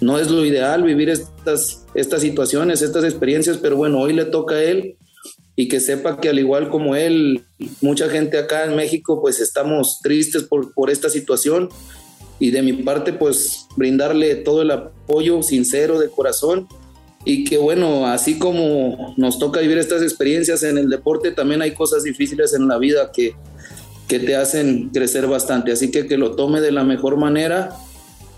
No 0.00 0.18
es 0.18 0.30
lo 0.30 0.44
ideal 0.44 0.82
vivir 0.82 1.10
estas, 1.10 1.84
estas 1.94 2.22
situaciones, 2.22 2.80
estas 2.80 3.04
experiencias, 3.04 3.58
pero 3.58 3.76
bueno, 3.76 4.00
hoy 4.00 4.14
le 4.14 4.24
toca 4.24 4.56
a 4.56 4.62
él 4.62 4.96
y 5.54 5.68
que 5.68 5.80
sepa 5.80 6.20
que 6.20 6.30
al 6.30 6.38
igual 6.38 6.70
como 6.70 6.96
él, 6.96 7.44
mucha 7.82 8.08
gente 8.08 8.38
acá 8.38 8.64
en 8.64 8.76
México 8.76 9.20
pues 9.20 9.40
estamos 9.40 10.00
tristes 10.02 10.44
por, 10.44 10.72
por 10.72 10.90
esta 10.90 11.10
situación 11.10 11.68
y 12.38 12.50
de 12.50 12.62
mi 12.62 12.72
parte 12.72 13.12
pues 13.12 13.66
brindarle 13.76 14.34
todo 14.36 14.62
el 14.62 14.70
apoyo 14.70 15.42
sincero 15.42 15.98
de 15.98 16.08
corazón 16.08 16.66
y 17.24 17.44
que 17.44 17.58
bueno, 17.58 18.06
así 18.06 18.38
como 18.38 19.14
nos 19.16 19.38
toca 19.38 19.60
vivir 19.60 19.78
estas 19.78 20.02
experiencias 20.02 20.62
en 20.62 20.78
el 20.78 20.88
deporte, 20.88 21.30
también 21.30 21.62
hay 21.62 21.72
cosas 21.72 22.02
difíciles 22.02 22.54
en 22.54 22.66
la 22.66 22.78
vida 22.78 23.12
que, 23.12 23.34
que 24.08 24.18
te 24.18 24.34
hacen 24.34 24.90
crecer 24.90 25.26
bastante. 25.26 25.72
Así 25.72 25.90
que 25.90 26.06
que 26.06 26.16
lo 26.16 26.34
tome 26.34 26.60
de 26.60 26.72
la 26.72 26.82
mejor 26.82 27.16
manera, 27.16 27.76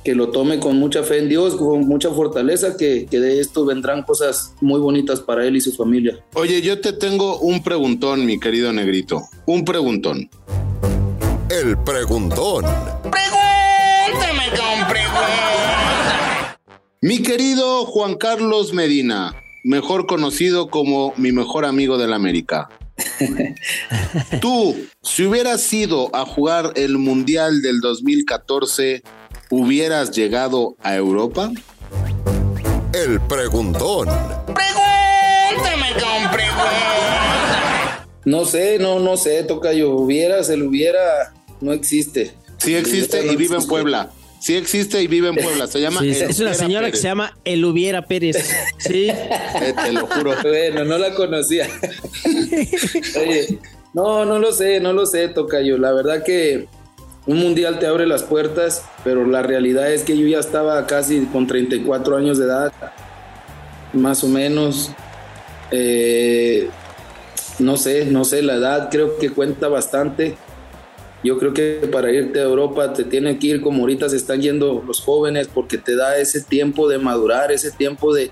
que 0.05 0.14
lo 0.14 0.29
tome 0.31 0.61
con 0.61 0.76
mucha 0.76 1.03
fe 1.03 1.19
en 1.19 1.31
Dios, 1.31 1.57
con 1.57 1.88
mucha 1.88 2.11
fortaleza, 2.11 2.76
que, 2.76 3.07
que 3.11 3.21
de 3.21 3.41
esto 3.41 3.64
vendrán 3.64 4.03
cosas 4.03 4.55
muy 4.61 4.81
bonitas 4.81 5.21
para 5.21 5.47
él 5.47 5.57
y 5.57 5.61
su 5.62 5.73
familia. 5.73 6.23
Oye, 6.35 6.61
yo 6.61 6.79
te 6.81 6.93
tengo 6.93 7.38
un 7.38 7.62
preguntón, 7.62 8.26
mi 8.26 8.38
querido 8.38 8.71
negrito. 8.73 9.23
Un 9.47 9.64
preguntón. 9.64 10.29
El 11.49 11.79
preguntón. 11.79 12.64
Pregúntame 13.03 13.54
Mi 17.14 17.23
querido 17.23 17.87
Juan 17.87 18.16
Carlos 18.16 18.73
Medina, 18.73 19.40
mejor 19.62 20.06
conocido 20.06 20.68
como 20.68 21.14
mi 21.16 21.30
mejor 21.30 21.64
amigo 21.64 21.97
del 21.97 22.12
América. 22.12 22.68
Tú, 24.40 24.75
si 25.00 25.25
hubieras 25.25 25.73
ido 25.73 26.11
a 26.12 26.26
jugar 26.26 26.73
el 26.75 26.99
Mundial 26.99 27.62
del 27.62 27.80
2014, 27.80 29.04
¿hubieras 29.49 30.11
llegado 30.11 30.75
a 30.83 30.97
Europa? 30.97 31.52
El 32.92 33.21
preguntón. 33.21 34.09
Pregúntame 34.47 35.92
con 35.92 36.33
preguntas. 36.33 38.09
No 38.25 38.44
sé, 38.44 38.80
no, 38.80 38.99
no 38.99 39.16
sé, 39.16 39.44
toca 39.44 39.73
yo. 39.73 39.90
Hubiera, 39.90 40.42
se 40.42 40.56
lo 40.56 40.68
hubiera, 40.68 41.33
no 41.61 41.73
existe. 41.73 42.35
Sí 42.59 42.75
existe 42.75 43.25
No 43.25 43.35
y 43.35 43.37
vive 43.37 43.54
en. 43.54 43.66
Puebla. 43.68 44.11
Sí 44.45 44.57
existe 44.57 45.01
y 45.01 45.07
vive 45.07 45.29
en 45.29 45.37
Puebla. 45.37 45.67
Se 45.67 45.81
llama. 45.81 46.01
Sí, 46.01 46.11
es 46.11 46.39
una 46.39 46.53
señora 46.53 46.91
que 46.91 46.99
se 46.99 47.05
llama 47.05 47.35
Eluviera 47.47 48.03
Pérez. 48.03 48.37
Sí. 48.77 49.09
Eh, 49.09 49.75
te 49.83 49.93
lo 49.93 50.07
juro. 50.07 50.35
Bueno, 50.43 50.85
no 50.85 50.99
la 50.99 51.15
conocía. 51.15 51.67
Oye, 53.19 53.59
no, 53.95 54.27
no 54.27 54.39
lo 54.39 54.53
sé, 54.53 54.81
no 54.81 54.93
lo 54.93 55.07
sé, 55.07 55.29
Tocayo. 55.29 55.79
La 55.79 55.93
verdad 55.93 56.23
que 56.23 56.69
un 57.25 57.39
mundial 57.39 57.79
te 57.79 57.87
abre 57.87 58.07
las 58.07 58.23
puertas, 58.23 58.85
pero 59.03 59.27
la 59.27 59.43
realidad 59.43 59.91
es 59.91 60.03
que 60.03 60.15
yo 60.15 60.27
ya 60.27 60.41
estaba 60.41 60.87
casi 60.87 61.25
con 61.25 61.47
34 61.47 62.15
años 62.15 62.37
de 62.37 62.45
edad, 62.45 62.71
más 63.95 64.23
o 64.25 64.29
menos. 64.29 64.91
Eh, 65.71 66.69
no 67.61 67.79
sé, 67.79 68.05
no 68.05 68.27
sé, 68.27 68.43
la 68.43 68.57
edad 68.57 68.91
creo 68.91 69.17
que 69.17 69.31
cuenta 69.31 69.69
bastante. 69.69 70.37
Yo 71.25 71.38
creo 71.38 71.54
que 71.54 71.88
para 71.90 72.12
irte 72.12 72.38
a 72.38 72.43
Europa 72.45 72.93
te 72.93 73.04
tienen 73.04 73.38
que 73.38 73.47
ir 73.49 73.61
como 73.62 73.81
ahorita 73.81 74.09
se 74.11 74.16
están 74.16 74.43
yendo 74.43 74.85
los 74.87 75.00
jóvenes 75.00 75.49
porque 75.52 75.78
te 75.78 75.97
da 75.97 76.19
ese 76.19 76.43
tiempo 76.43 76.88
de 76.88 76.99
madurar, 76.99 77.50
ese 77.50 77.71
tiempo 77.71 78.14
de, 78.14 78.31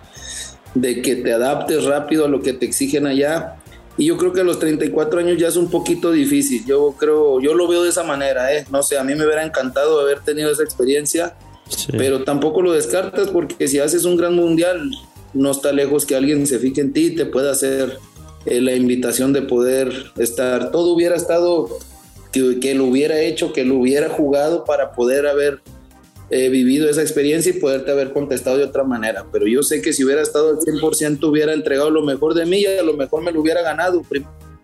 de 0.74 1.00
que 1.00 1.16
te 1.16 1.32
adaptes 1.32 1.84
rápido 1.84 2.26
a 2.26 2.28
lo 2.28 2.42
que 2.42 2.52
te 2.52 2.66
exigen 2.66 3.06
allá. 3.06 3.56
Y 3.96 4.06
yo 4.06 4.16
creo 4.16 4.32
que 4.32 4.40
a 4.42 4.44
los 4.44 4.58
34 4.58 5.20
años 5.20 5.38
ya 5.38 5.48
es 5.48 5.56
un 5.56 5.70
poquito 5.70 6.12
difícil. 6.12 6.64
Yo 6.66 6.94
creo, 6.98 7.40
yo 7.40 7.54
lo 7.54 7.66
veo 7.68 7.82
de 7.82 7.90
esa 7.90 8.04
manera, 8.04 8.54
¿eh? 8.54 8.66
No 8.70 8.82
sé, 8.82 8.98
a 8.98 9.04
mí 9.04 9.14
me 9.14 9.24
hubiera 9.24 9.44
encantado 9.44 10.00
haber 10.00 10.20
tenido 10.20 10.50
esa 10.50 10.62
experiencia, 10.62 11.34
Sí. 11.68 11.92
pero 11.96 12.22
tampoco 12.24 12.60
lo 12.60 12.72
descartas 12.72 13.28
porque 13.28 13.66
si 13.68 13.78
haces 13.78 14.04
un 14.04 14.16
gran 14.18 14.34
mundial, 14.34 14.90
no 15.32 15.50
está 15.50 15.72
lejos 15.72 16.04
que 16.04 16.14
alguien 16.14 16.46
se 16.46 16.58
fije 16.58 16.82
en 16.82 16.92
ti 16.92 17.06
y 17.06 17.14
te 17.16 17.24
pueda 17.24 17.52
hacer 17.52 17.96
eh, 18.44 18.60
la 18.60 18.74
invitación 18.74 19.32
de 19.32 19.40
poder 19.42 19.92
estar. 20.18 20.70
Todo 20.70 20.92
hubiera 20.92 21.16
estado, 21.16 21.68
que, 22.32 22.74
lo 22.74 22.84
hubiera 22.86 23.20
hecho, 23.20 23.52
que 23.52 23.64
lo 23.64 23.76
hubiera 23.76 24.08
jugado 24.08 24.64
para 24.64 24.92
poder 24.92 25.26
haber 25.26 25.60
eh, 26.30 26.48
vivido 26.48 26.88
esa 26.88 27.02
experiencia 27.02 27.50
y 27.50 27.60
poderte 27.60 27.90
haber 27.90 28.12
contestado 28.12 28.56
de 28.56 28.64
otra 28.64 28.84
manera. 28.84 29.26
Pero 29.30 29.46
yo 29.46 29.62
sé 29.62 29.82
que 29.82 29.92
si 29.92 30.04
hubiera 30.04 30.22
estado 30.22 30.50
al 30.50 30.56
100% 30.56 31.22
hubiera 31.28 31.52
entregado 31.52 31.90
lo 31.90 32.02
mejor 32.02 32.34
de 32.34 32.46
mí 32.46 32.60
y 32.60 32.66
a 32.66 32.82
lo 32.82 32.94
mejor 32.94 33.22
me 33.22 33.32
lo 33.32 33.40
hubiera 33.40 33.62
ganado. 33.62 34.02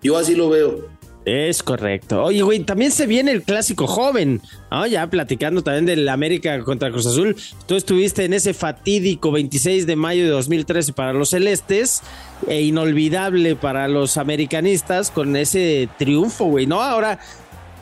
Yo 0.03 0.17
así 0.17 0.35
lo 0.35 0.49
veo. 0.49 0.99
Es 1.29 1.63
correcto. 1.63 2.23
Oye, 2.25 2.41
güey, 2.41 2.61
también 2.61 2.91
se 2.91 3.07
viene 3.07 3.33
el 3.33 3.43
clásico 3.43 3.87
joven. 3.87 4.41
¿no? 4.71 4.87
Ya 4.87 5.07
platicando 5.11 5.63
también 5.63 5.85
del 5.85 6.09
América 6.09 6.59
contra 6.65 6.91
Cruz 6.91 7.05
Azul. 7.07 7.37
Tú 7.67 7.77
estuviste 7.77 8.25
en 8.25 8.33
ese 8.33 8.55
fatídico 8.55 9.31
26 9.31 9.87
de 9.87 9.95
mayo 9.95 10.25
de 10.25 10.31
2013 10.31 10.95
para 10.95 11.13
los 11.13 11.31
celestes 11.31 12.03
e 12.47 12.63
inolvidable 12.63 13.57
para 13.57 13.89
los 13.89 14.17
americanistas 14.17 15.11
con 15.11 15.37
ese 15.37 15.91
triunfo, 15.99 16.47
güey, 16.47 16.67
¿no? 16.67 16.81
Ahora, 16.81 17.19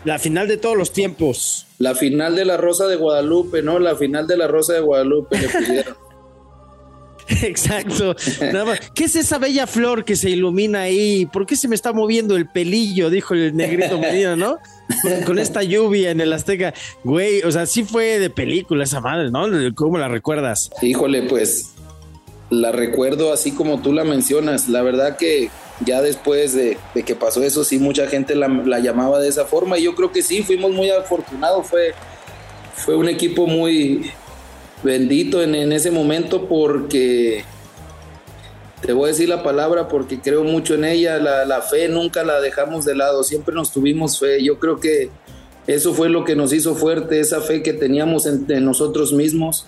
la 0.06 0.20
final 0.20 0.46
de 0.46 0.56
todos 0.56 0.76
los 0.76 0.92
tiempos. 0.92 1.66
La 1.78 1.96
final 1.96 2.36
de 2.36 2.44
la 2.44 2.56
Rosa 2.56 2.86
de 2.86 2.94
Guadalupe, 2.94 3.60
¿no? 3.60 3.80
La 3.80 3.96
final 3.96 4.28
de 4.28 4.36
la 4.36 4.46
Rosa 4.46 4.72
de 4.72 4.80
Guadalupe 4.80 5.36
le 5.36 5.48
pidieron. 5.48 5.96
Exacto. 7.42 8.14
Nada 8.40 8.64
más. 8.64 8.80
¿Qué 8.94 9.04
es 9.04 9.16
esa 9.16 9.38
bella 9.38 9.66
flor 9.66 10.04
que 10.04 10.14
se 10.14 10.30
ilumina 10.30 10.82
ahí? 10.82 11.26
¿Por 11.26 11.44
qué 11.44 11.56
se 11.56 11.66
me 11.66 11.74
está 11.74 11.92
moviendo 11.92 12.36
el 12.36 12.48
pelillo? 12.48 13.10
Dijo 13.10 13.34
el 13.34 13.56
negrito 13.56 13.98
Medina, 14.00 14.36
¿no? 14.36 14.58
Con, 15.02 15.22
con 15.22 15.38
esta 15.40 15.64
lluvia 15.64 16.12
en 16.12 16.20
el 16.20 16.32
Azteca. 16.32 16.72
Güey, 17.02 17.42
o 17.42 17.50
sea, 17.50 17.66
sí 17.66 17.82
fue 17.82 18.20
de 18.20 18.30
película 18.30 18.84
esa 18.84 19.00
madre, 19.00 19.32
¿no? 19.32 19.48
¿Cómo 19.74 19.98
la 19.98 20.06
recuerdas? 20.06 20.70
Híjole, 20.82 21.22
pues 21.22 21.72
la 22.50 22.70
recuerdo 22.70 23.32
así 23.32 23.50
como 23.50 23.82
tú 23.82 23.92
la 23.92 24.04
mencionas. 24.04 24.68
La 24.68 24.82
verdad 24.82 25.16
que 25.16 25.50
ya 25.84 26.00
después 26.00 26.54
de, 26.54 26.78
de 26.94 27.02
que 27.02 27.14
pasó 27.14 27.42
eso, 27.42 27.64
sí, 27.64 27.78
mucha 27.78 28.06
gente 28.06 28.34
la, 28.34 28.48
la 28.48 28.78
llamaba 28.78 29.20
de 29.20 29.28
esa 29.28 29.44
forma. 29.44 29.78
Y 29.78 29.84
yo 29.84 29.94
creo 29.94 30.10
que 30.10 30.22
sí, 30.22 30.42
fuimos 30.42 30.72
muy 30.72 30.90
afortunados. 30.90 31.66
Fue, 31.66 31.92
fue 32.74 32.96
un 32.96 33.08
equipo 33.08 33.46
muy 33.46 34.10
bendito 34.82 35.42
en, 35.42 35.54
en 35.54 35.72
ese 35.72 35.90
momento 35.90 36.46
porque 36.46 37.44
te 38.80 38.92
voy 38.92 39.06
a 39.06 39.12
decir 39.12 39.28
la 39.28 39.42
palabra 39.42 39.88
porque 39.88 40.20
creo 40.20 40.44
mucho 40.44 40.74
en 40.74 40.84
ella. 40.84 41.18
La, 41.18 41.44
la 41.44 41.60
fe 41.60 41.88
nunca 41.88 42.24
la 42.24 42.40
dejamos 42.40 42.84
de 42.84 42.94
lado, 42.94 43.22
siempre 43.22 43.54
nos 43.54 43.72
tuvimos 43.72 44.18
fe. 44.18 44.42
Yo 44.42 44.58
creo 44.58 44.80
que 44.80 45.10
eso 45.66 45.92
fue 45.92 46.08
lo 46.08 46.24
que 46.24 46.36
nos 46.36 46.52
hizo 46.52 46.74
fuerte, 46.74 47.20
esa 47.20 47.40
fe 47.40 47.62
que 47.62 47.72
teníamos 47.72 48.24
en, 48.26 48.46
en 48.48 48.64
nosotros 48.64 49.12
mismos 49.12 49.66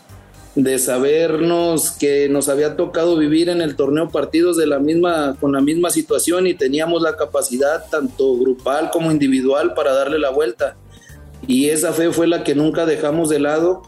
de 0.62 0.76
sabernos 0.80 1.92
que 1.92 2.28
nos 2.28 2.48
había 2.48 2.74
tocado 2.74 3.16
vivir 3.16 3.48
en 3.48 3.60
el 3.60 3.76
torneo 3.76 4.08
partidos 4.08 4.56
de 4.56 4.66
la 4.66 4.80
misma 4.80 5.36
con 5.38 5.52
la 5.52 5.60
misma 5.60 5.90
situación 5.90 6.48
y 6.48 6.54
teníamos 6.54 7.00
la 7.00 7.14
capacidad 7.14 7.84
tanto 7.88 8.36
grupal 8.36 8.90
como 8.90 9.12
individual 9.12 9.74
para 9.74 9.92
darle 9.92 10.18
la 10.18 10.30
vuelta. 10.30 10.76
Y 11.46 11.68
esa 11.68 11.92
fe 11.92 12.10
fue 12.10 12.26
la 12.26 12.42
que 12.42 12.56
nunca 12.56 12.86
dejamos 12.86 13.28
de 13.28 13.38
lado, 13.38 13.82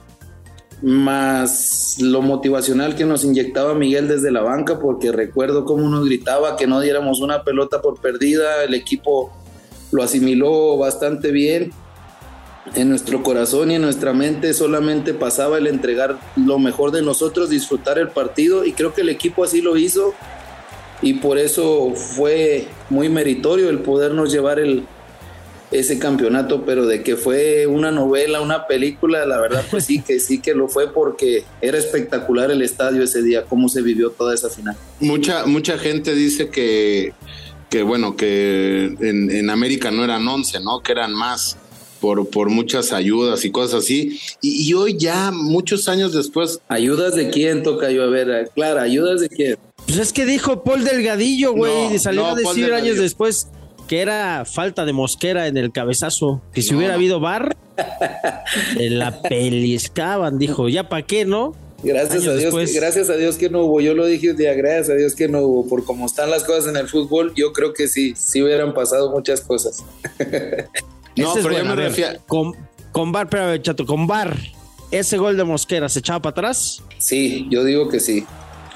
más 0.80 1.96
lo 2.00 2.22
motivacional 2.22 2.94
que 2.94 3.04
nos 3.04 3.24
inyectaba 3.24 3.74
Miguel 3.74 4.06
desde 4.06 4.30
la 4.30 4.42
banca, 4.42 4.78
porque 4.78 5.10
recuerdo 5.10 5.64
cómo 5.64 5.88
nos 5.88 6.04
gritaba 6.04 6.54
que 6.54 6.68
no 6.68 6.78
diéramos 6.78 7.20
una 7.20 7.42
pelota 7.42 7.82
por 7.82 8.00
perdida, 8.00 8.62
el 8.62 8.74
equipo 8.74 9.32
lo 9.90 10.04
asimiló 10.04 10.78
bastante 10.78 11.32
bien 11.32 11.72
en 12.74 12.88
nuestro 12.88 13.22
corazón 13.22 13.70
y 13.70 13.76
en 13.76 13.82
nuestra 13.82 14.12
mente 14.12 14.52
solamente 14.52 15.14
pasaba 15.14 15.58
el 15.58 15.66
entregar 15.66 16.18
lo 16.36 16.58
mejor 16.58 16.90
de 16.92 17.02
nosotros, 17.02 17.50
disfrutar 17.50 17.98
el 17.98 18.08
partido 18.08 18.64
y 18.64 18.72
creo 18.72 18.94
que 18.94 19.00
el 19.00 19.08
equipo 19.08 19.44
así 19.44 19.60
lo 19.60 19.76
hizo 19.76 20.14
y 21.02 21.14
por 21.14 21.38
eso 21.38 21.94
fue 21.94 22.66
muy 22.90 23.08
meritorio 23.08 23.70
el 23.70 23.78
podernos 23.78 24.30
llevar 24.30 24.58
el, 24.58 24.84
ese 25.70 25.98
campeonato, 25.98 26.64
pero 26.64 26.86
de 26.86 27.02
que 27.02 27.16
fue 27.16 27.66
una 27.66 27.90
novela, 27.90 28.40
una 28.40 28.66
película, 28.66 29.24
la 29.24 29.40
verdad 29.40 29.64
pues 29.70 29.86
sí 29.86 30.02
que 30.02 30.20
sí 30.20 30.40
que 30.40 30.54
lo 30.54 30.68
fue 30.68 30.92
porque 30.92 31.44
era 31.60 31.78
espectacular 31.78 32.50
el 32.50 32.62
estadio 32.62 33.02
ese 33.02 33.22
día, 33.22 33.44
cómo 33.44 33.68
se 33.68 33.80
vivió 33.80 34.10
toda 34.10 34.34
esa 34.34 34.50
final. 34.50 34.76
Mucha, 35.00 35.46
mucha 35.46 35.78
gente 35.78 36.14
dice 36.14 36.50
que, 36.50 37.14
que 37.70 37.82
bueno, 37.82 38.16
que 38.16 38.94
en, 39.00 39.30
en 39.30 39.48
América 39.48 39.90
no 39.90 40.04
eran 40.04 40.28
11, 40.28 40.60
¿no? 40.60 40.80
Que 40.80 40.92
eran 40.92 41.14
más 41.14 41.56
por, 42.00 42.28
por 42.30 42.48
muchas 42.50 42.92
ayudas 42.92 43.44
y 43.44 43.50
cosas 43.50 43.84
así. 43.84 44.18
Y, 44.40 44.68
y 44.68 44.74
hoy 44.74 44.96
ya, 44.98 45.30
muchos 45.30 45.88
años 45.88 46.12
después, 46.12 46.60
¿Ayudas 46.68 47.14
de 47.14 47.30
quién 47.30 47.62
toca 47.62 47.90
yo? 47.90 48.02
A 48.04 48.06
ver, 48.08 48.50
Clara, 48.54 48.82
¿ayudas 48.82 49.20
de 49.20 49.28
quién? 49.28 49.56
Pues 49.86 49.98
es 49.98 50.12
que 50.12 50.24
dijo 50.26 50.62
Paul 50.62 50.84
Delgadillo, 50.84 51.52
güey, 51.52 51.92
No, 51.92 51.98
salió 51.98 52.22
no, 52.22 52.26
a 52.28 52.30
Paul 52.34 52.44
decir 52.44 52.64
años 52.64 52.70
Delgadillo. 52.80 53.02
después 53.02 53.48
que 53.88 54.00
era 54.00 54.44
falta 54.44 54.84
de 54.84 54.92
mosquera 54.92 55.48
en 55.48 55.56
el 55.56 55.72
cabezazo, 55.72 56.40
que 56.54 56.62
si 56.62 56.70
No, 56.70 56.78
hubiera 56.78 56.94
habido 56.94 57.18
bar, 57.18 57.56
en 58.78 58.98
la 59.00 59.20
peliscaban, 59.22 60.38
dijo, 60.38 60.68
ya 60.68 60.88
para 60.88 61.04
qué, 61.06 61.24
¿no? 61.24 61.54
Gracias 61.82 62.12
Años 62.22 62.26
a 62.28 62.32
Dios, 62.32 62.42
después. 62.44 62.74
gracias 62.74 63.08
a 63.10 63.16
Dios 63.16 63.36
que 63.36 63.48
no 63.48 63.64
hubo. 63.64 63.80
Yo 63.80 63.94
lo 63.94 64.04
dije 64.06 64.30
un 64.32 64.36
día, 64.36 64.52
gracias 64.54 64.90
a 64.90 64.94
Dios 64.94 65.14
que 65.14 65.28
no 65.28 65.40
hubo. 65.40 65.66
Por 65.66 65.84
cómo 65.84 66.04
están 66.06 66.30
las 66.30 66.44
cosas 66.44 66.68
en 66.68 66.76
el 66.76 66.88
fútbol, 66.88 67.32
yo 67.34 67.52
creo 67.54 67.72
que 67.72 67.88
sí, 67.88 68.12
sí 68.16 68.42
hubieran 68.42 68.74
pasado 68.74 69.10
muchas 69.10 69.40
cosas. 69.40 69.82
No, 71.16 71.30
Ese 71.30 71.40
es 71.40 71.46
pero 71.46 71.58
yo 71.58 71.64
me 71.64 71.76
refiero- 71.76 72.20
Con, 72.26 72.54
con 72.92 73.12
bar, 73.12 73.28
pero 73.28 73.56
chato, 73.58 73.84
con 73.86 74.06
bar, 74.06 74.36
ese 74.90 75.18
gol 75.18 75.36
de 75.36 75.44
Mosquera 75.44 75.88
se 75.88 75.98
echaba 76.00 76.20
para 76.20 76.30
atrás. 76.32 76.82
Sí, 76.98 77.46
yo 77.50 77.64
digo 77.64 77.88
que 77.88 78.00
sí. 78.00 78.24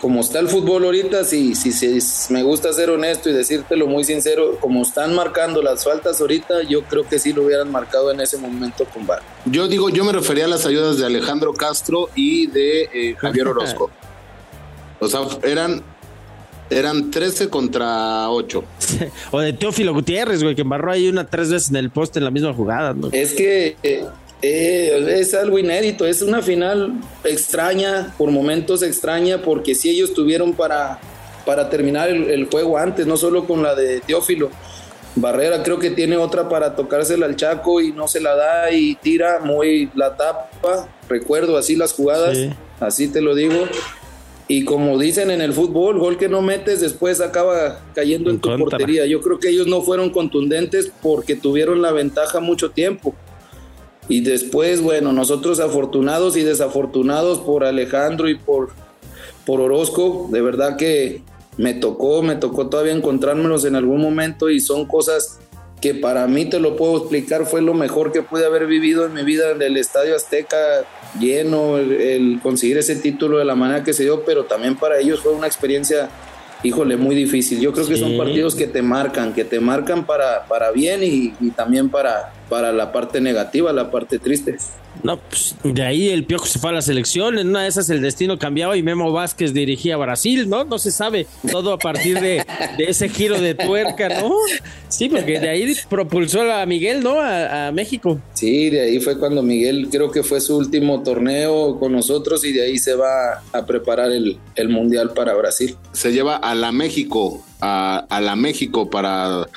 Como 0.00 0.20
está 0.20 0.38
el 0.40 0.48
fútbol 0.48 0.84
ahorita, 0.84 1.24
sí, 1.24 1.54
sí, 1.54 1.72
sí, 1.72 1.98
me 2.30 2.42
gusta 2.42 2.70
ser 2.74 2.90
honesto 2.90 3.30
y 3.30 3.32
decírtelo 3.32 3.86
muy 3.86 4.04
sincero, 4.04 4.58
como 4.60 4.82
están 4.82 5.14
marcando 5.14 5.62
las 5.62 5.82
faltas 5.82 6.20
ahorita, 6.20 6.62
yo 6.64 6.82
creo 6.82 7.08
que 7.08 7.18
sí 7.18 7.32
lo 7.32 7.44
hubieran 7.44 7.72
marcado 7.72 8.10
en 8.12 8.20
ese 8.20 8.36
momento 8.36 8.84
con 8.92 9.06
VAR. 9.06 9.22
yo 9.46 9.66
digo, 9.66 9.88
yo 9.88 10.04
me 10.04 10.12
refería 10.12 10.44
a 10.44 10.48
las 10.48 10.66
ayudas 10.66 10.98
de 10.98 11.06
Alejandro 11.06 11.54
Castro 11.54 12.10
y 12.14 12.48
de 12.48 12.82
eh, 12.92 13.14
Javier 13.16 13.48
Orozco. 13.48 13.90
O 15.00 15.08
sea, 15.08 15.20
eran, 15.42 15.82
eran 16.70 17.10
13 17.10 17.48
contra 17.48 18.30
8. 18.30 18.64
o 19.30 19.40
de 19.40 19.52
Teófilo 19.52 19.92
Gutiérrez, 19.92 20.42
güey, 20.42 20.54
que 20.54 20.62
embarró 20.62 20.90
ahí 20.92 21.08
una 21.08 21.26
tres 21.26 21.50
veces 21.50 21.70
en 21.70 21.76
el 21.76 21.90
poste 21.90 22.18
en 22.18 22.24
la 22.24 22.30
misma 22.30 22.52
jugada, 22.54 22.92
¿no? 22.94 23.08
Es 23.12 23.32
que 23.34 23.76
eh, 23.82 24.04
eh, 24.42 25.16
es 25.20 25.34
algo 25.34 25.58
inédito, 25.58 26.06
es 26.06 26.22
una 26.22 26.42
final 26.42 26.94
extraña, 27.24 28.14
por 28.18 28.30
momentos 28.30 28.82
extraña, 28.82 29.42
porque 29.42 29.74
si 29.74 29.90
ellos 29.90 30.14
tuvieron 30.14 30.52
para, 30.54 30.98
para 31.46 31.68
terminar 31.70 32.08
el, 32.08 32.30
el 32.30 32.46
juego 32.46 32.78
antes, 32.78 33.06
no 33.06 33.16
solo 33.16 33.46
con 33.46 33.62
la 33.62 33.74
de 33.74 34.00
Teófilo. 34.00 34.50
Barrera 35.16 35.62
creo 35.62 35.78
que 35.78 35.90
tiene 35.90 36.16
otra 36.16 36.48
para 36.48 36.74
tocársela 36.74 37.26
al 37.26 37.36
Chaco 37.36 37.80
y 37.80 37.92
no 37.92 38.08
se 38.08 38.20
la 38.20 38.34
da 38.34 38.72
y 38.72 38.96
tira 38.96 39.38
muy 39.38 39.88
la 39.94 40.16
tapa. 40.16 40.88
Recuerdo 41.08 41.56
así 41.56 41.76
las 41.76 41.92
jugadas, 41.92 42.36
Sí. 42.36 42.50
así 42.80 43.06
te 43.08 43.20
lo 43.20 43.36
digo. 43.36 43.54
Y 44.46 44.64
como 44.64 44.98
dicen 44.98 45.30
en 45.30 45.40
el 45.40 45.54
fútbol, 45.54 45.98
gol 45.98 46.18
que 46.18 46.28
no 46.28 46.42
metes 46.42 46.80
después 46.80 47.20
acaba 47.20 47.80
cayendo 47.94 48.28
en, 48.28 48.36
En 48.36 48.40
tu 48.40 48.48
contra. 48.50 48.78
portería. 48.78 49.06
Yo 49.06 49.20
creo 49.22 49.38
que 49.38 49.48
ellos 49.48 49.66
no 49.66 49.80
fueron 49.80 50.10
contundentes 50.10 50.92
porque 51.02 51.34
tuvieron 51.34 51.80
la 51.80 51.92
ventaja 51.92 52.40
mucho 52.40 52.70
tiempo. 52.70 53.14
Y 54.06 54.20
después, 54.20 54.82
bueno, 54.82 55.12
nosotros 55.12 55.60
afortunados 55.60 56.36
y 56.36 56.42
desafortunados 56.42 57.38
por 57.38 57.64
Alejandro 57.64 58.28
y 58.28 58.34
por, 58.34 58.70
por 59.46 59.62
Orozco, 59.62 60.28
de 60.30 60.42
verdad 60.42 60.76
que 60.76 61.22
me 61.56 61.72
tocó, 61.72 62.22
me 62.22 62.36
tocó 62.36 62.68
todavía 62.68 62.92
encontrármelos 62.92 63.64
en 63.64 63.76
algún 63.76 64.02
momento 64.02 64.50
y 64.50 64.60
son 64.60 64.86
cosas 64.86 65.38
que 65.84 65.92
para 65.92 66.26
mí 66.26 66.46
te 66.46 66.60
lo 66.60 66.76
puedo 66.76 66.96
explicar, 66.96 67.44
fue 67.44 67.60
lo 67.60 67.74
mejor 67.74 68.10
que 68.10 68.22
pude 68.22 68.46
haber 68.46 68.64
vivido 68.64 69.04
en 69.04 69.12
mi 69.12 69.22
vida 69.22 69.50
en 69.50 69.60
el 69.60 69.76
Estadio 69.76 70.16
Azteca 70.16 70.56
lleno, 71.20 71.76
el, 71.76 71.92
el 71.92 72.40
conseguir 72.42 72.78
ese 72.78 72.96
título 72.96 73.36
de 73.36 73.44
la 73.44 73.54
manera 73.54 73.84
que 73.84 73.92
se 73.92 74.04
dio, 74.04 74.24
pero 74.24 74.44
también 74.44 74.76
para 74.76 74.98
ellos 74.98 75.20
fue 75.20 75.32
una 75.32 75.46
experiencia, 75.46 76.08
híjole, 76.62 76.96
muy 76.96 77.14
difícil. 77.14 77.60
Yo 77.60 77.74
creo 77.74 77.86
que 77.86 77.98
son 77.98 78.16
partidos 78.16 78.54
que 78.54 78.66
te 78.66 78.80
marcan, 78.80 79.34
que 79.34 79.44
te 79.44 79.60
marcan 79.60 80.06
para, 80.06 80.46
para 80.46 80.70
bien 80.70 81.02
y, 81.02 81.34
y 81.38 81.50
también 81.50 81.90
para, 81.90 82.32
para 82.48 82.72
la 82.72 82.92
parte 82.92 83.20
negativa, 83.20 83.72
la 83.72 83.90
parte 83.90 84.18
triste. 84.18 84.56
No, 85.02 85.18
pues 85.18 85.56
de 85.64 85.82
ahí 85.82 86.08
el 86.10 86.24
Piojo 86.24 86.46
se 86.46 86.58
fue 86.58 86.70
a 86.70 86.72
la 86.72 86.82
selección. 86.82 87.36
En 87.38 87.48
una 87.48 87.62
de 87.62 87.68
esas 87.68 87.90
el 87.90 88.00
destino 88.00 88.38
cambiaba 88.38 88.76
y 88.76 88.82
Memo 88.82 89.10
Vázquez 89.12 89.52
dirigía 89.52 89.94
a 89.94 89.98
Brasil, 89.98 90.48
¿no? 90.48 90.64
No 90.64 90.78
se 90.78 90.92
sabe. 90.92 91.26
Todo 91.50 91.72
a 91.72 91.78
partir 91.78 92.20
de, 92.20 92.44
de 92.78 92.84
ese 92.84 93.08
giro 93.08 93.40
de 93.40 93.54
tuerca, 93.54 94.08
¿no? 94.20 94.32
Sí, 94.88 95.08
porque 95.08 95.40
de 95.40 95.48
ahí 95.48 95.76
propulsó 95.88 96.42
a 96.42 96.64
Miguel, 96.64 97.02
¿no? 97.02 97.20
A, 97.20 97.66
a 97.66 97.72
México. 97.72 98.20
Sí, 98.34 98.70
de 98.70 98.82
ahí 98.82 99.00
fue 99.00 99.18
cuando 99.18 99.42
Miguel 99.42 99.88
creo 99.90 100.12
que 100.12 100.22
fue 100.22 100.40
su 100.40 100.56
último 100.56 101.02
torneo 101.02 101.78
con 101.80 101.92
nosotros 101.92 102.44
y 102.44 102.52
de 102.52 102.62
ahí 102.62 102.78
se 102.78 102.94
va 102.94 103.42
a 103.52 103.66
preparar 103.66 104.12
el, 104.12 104.38
el 104.54 104.68
Mundial 104.68 105.12
para 105.12 105.34
Brasil. 105.34 105.76
Se 105.92 106.12
lleva 106.12 106.36
a 106.36 106.54
la 106.54 106.70
México, 106.70 107.44
a, 107.60 108.06
a 108.08 108.20
la 108.20 108.36
México 108.36 108.88
para 108.88 109.48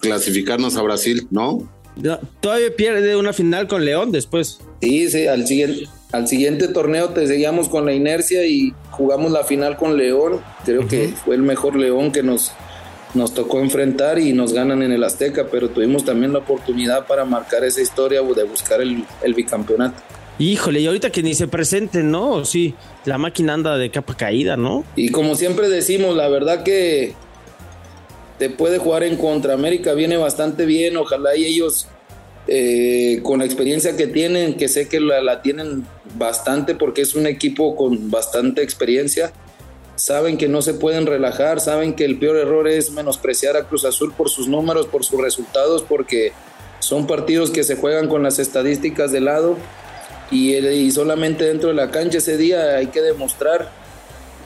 clasificarnos 0.00 0.76
a 0.76 0.82
Brasil, 0.82 1.26
¿no? 1.30 1.68
No, 1.96 2.18
todavía 2.40 2.74
pierde 2.74 3.16
una 3.16 3.32
final 3.32 3.68
con 3.68 3.84
León 3.84 4.12
después. 4.12 4.60
Sí, 4.80 5.08
sí, 5.10 5.26
al 5.26 5.46
siguiente, 5.46 5.88
al 6.12 6.28
siguiente 6.28 6.68
torneo 6.68 7.10
te 7.10 7.26
seguíamos 7.26 7.68
con 7.68 7.86
la 7.86 7.92
inercia 7.92 8.46
y 8.46 8.72
jugamos 8.90 9.32
la 9.32 9.44
final 9.44 9.76
con 9.76 9.96
León. 9.96 10.40
Creo 10.64 10.86
que 10.86 11.08
fue 11.24 11.36
el 11.36 11.42
mejor 11.42 11.76
León 11.76 12.12
que 12.12 12.22
nos, 12.22 12.52
nos 13.14 13.32
tocó 13.32 13.60
enfrentar 13.60 14.18
y 14.18 14.32
nos 14.32 14.52
ganan 14.52 14.82
en 14.82 14.92
el 14.92 15.04
Azteca, 15.04 15.46
pero 15.50 15.70
tuvimos 15.70 16.04
también 16.04 16.32
la 16.32 16.40
oportunidad 16.40 17.06
para 17.06 17.24
marcar 17.24 17.64
esa 17.64 17.80
historia 17.80 18.22
de 18.22 18.44
buscar 18.44 18.80
el, 18.80 19.04
el 19.22 19.34
bicampeonato. 19.34 20.02
Híjole, 20.38 20.80
y 20.80 20.86
ahorita 20.88 21.10
que 21.10 21.22
ni 21.22 21.34
se 21.34 21.46
presenten, 21.46 22.10
¿no? 22.10 22.44
Sí, 22.44 22.74
la 23.04 23.18
máquina 23.18 23.54
anda 23.54 23.78
de 23.78 23.90
capa 23.90 24.16
caída, 24.16 24.56
¿no? 24.56 24.84
Y 24.96 25.10
como 25.10 25.36
siempre 25.36 25.68
decimos, 25.68 26.16
la 26.16 26.28
verdad 26.28 26.64
que 26.64 27.14
te 28.38 28.50
puede 28.50 28.78
jugar 28.78 29.04
en 29.04 29.16
contra. 29.16 29.54
América 29.54 29.94
viene 29.94 30.16
bastante 30.16 30.66
bien, 30.66 30.96
ojalá 30.96 31.36
y 31.36 31.44
ellos 31.44 31.86
eh, 32.46 33.20
con 33.22 33.38
la 33.38 33.44
experiencia 33.44 33.96
que 33.96 34.06
tienen, 34.06 34.56
que 34.56 34.68
sé 34.68 34.88
que 34.88 35.00
la, 35.00 35.22
la 35.22 35.40
tienen 35.40 35.86
bastante 36.16 36.74
porque 36.74 37.02
es 37.02 37.14
un 37.14 37.26
equipo 37.26 37.74
con 37.74 38.10
bastante 38.10 38.62
experiencia, 38.62 39.32
saben 39.96 40.36
que 40.36 40.48
no 40.48 40.60
se 40.60 40.74
pueden 40.74 41.06
relajar, 41.06 41.60
saben 41.60 41.94
que 41.94 42.04
el 42.04 42.18
peor 42.18 42.36
error 42.36 42.68
es 42.68 42.90
menospreciar 42.90 43.56
a 43.56 43.64
Cruz 43.64 43.84
Azul 43.84 44.12
por 44.12 44.28
sus 44.28 44.48
números, 44.48 44.86
por 44.86 45.04
sus 45.04 45.20
resultados, 45.20 45.82
porque 45.82 46.32
son 46.80 47.06
partidos 47.06 47.50
que 47.50 47.64
se 47.64 47.76
juegan 47.76 48.08
con 48.08 48.22
las 48.22 48.38
estadísticas 48.38 49.10
de 49.10 49.20
lado 49.20 49.56
y, 50.30 50.54
y 50.54 50.90
solamente 50.90 51.44
dentro 51.44 51.70
de 51.70 51.74
la 51.74 51.90
cancha 51.90 52.18
ese 52.18 52.36
día 52.36 52.76
hay 52.76 52.88
que 52.88 53.00
demostrar 53.00 53.70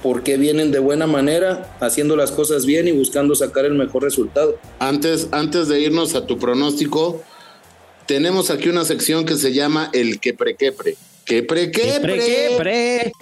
por 0.02 0.22
qué 0.22 0.36
vienen 0.36 0.70
de 0.70 0.78
buena 0.78 1.06
manera, 1.06 1.76
haciendo 1.80 2.16
las 2.16 2.30
cosas 2.30 2.66
bien 2.66 2.88
y 2.88 2.92
buscando 2.92 3.34
sacar 3.34 3.64
el 3.64 3.74
mejor 3.74 4.02
resultado. 4.02 4.58
Antes, 4.78 5.28
antes 5.32 5.68
de 5.68 5.80
irnos 5.80 6.14
a 6.14 6.26
tu 6.26 6.38
pronóstico, 6.38 7.22
tenemos 8.06 8.50
aquí 8.50 8.68
una 8.68 8.84
sección 8.84 9.24
que 9.24 9.36
se 9.36 9.52
llama 9.52 9.90
el 9.92 10.20
quepre 10.20 10.56
quepre. 10.56 10.96
Quepre 11.24 11.70
¿Qué 11.70 11.82
quepre. 11.82 12.00
pre, 12.00 12.24
qué 12.24 12.54
pre? 12.56 13.12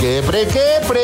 Quepre 0.00 0.40
quepre. 0.46 1.00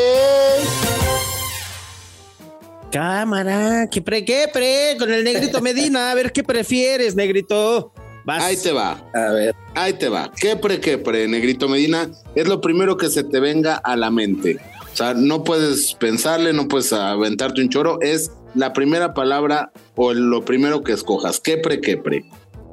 Cámara, 2.91 3.87
¿qué 3.89 4.01
pre, 4.01 4.25
qué 4.25 4.49
pre? 4.51 4.97
Con 4.99 5.13
el 5.13 5.23
negrito 5.23 5.61
Medina, 5.61 6.11
a 6.11 6.15
ver 6.15 6.33
qué 6.33 6.43
prefieres, 6.43 7.15
negrito. 7.15 7.93
Vas. 8.25 8.43
Ahí 8.43 8.57
te 8.57 8.71
va. 8.71 9.01
A 9.13 9.31
ver, 9.31 9.55
Ahí 9.73 9.93
te 9.93 10.09
va. 10.09 10.31
Quepre 10.31 10.79
quepre, 10.79 11.27
Negrito 11.27 11.67
Medina, 11.67 12.11
es 12.35 12.47
lo 12.47 12.61
primero 12.61 12.97
que 12.97 13.09
se 13.09 13.23
te 13.23 13.39
venga 13.39 13.77
a 13.77 13.95
la 13.95 14.11
mente. 14.11 14.59
O 14.93 14.95
sea, 14.95 15.13
no 15.13 15.43
puedes 15.43 15.93
pensarle, 15.95 16.53
no 16.53 16.67
puedes 16.67 16.91
aventarte 16.93 17.61
un 17.61 17.69
choro, 17.69 17.99
es 18.01 18.31
la 18.55 18.73
primera 18.73 19.13
palabra 19.13 19.71
o 19.95 20.13
lo 20.13 20.43
primero 20.43 20.83
que 20.83 20.91
escojas. 20.91 21.39
Quepre 21.39 21.79
quepre. 21.79 22.25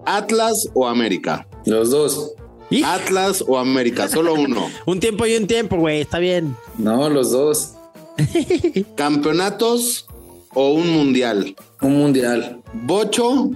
Atlas 0.05 0.69
o 0.75 0.87
América. 0.89 1.47
los 1.67 1.91
dos. 1.91 2.33
Hij- 2.71 2.85
Atlas 2.85 3.43
o 3.47 3.57
América, 3.59 4.09
solo 4.09 4.35
uno. 4.35 4.69
Un 4.87 5.01
tiempo 5.01 5.25
y 5.27 5.37
un 5.37 5.47
tiempo, 5.47 5.77
güey, 5.77 6.01
está 6.03 6.19
bien. 6.19 6.55
No, 6.77 7.09
los 7.09 7.31
dos. 7.31 7.75
Campeonatos 8.97 10.07
o 10.55 10.73
un 10.73 10.91
mundial. 10.91 11.55
Un 11.81 11.97
mundial. 11.99 12.61
Bocho 12.73 13.51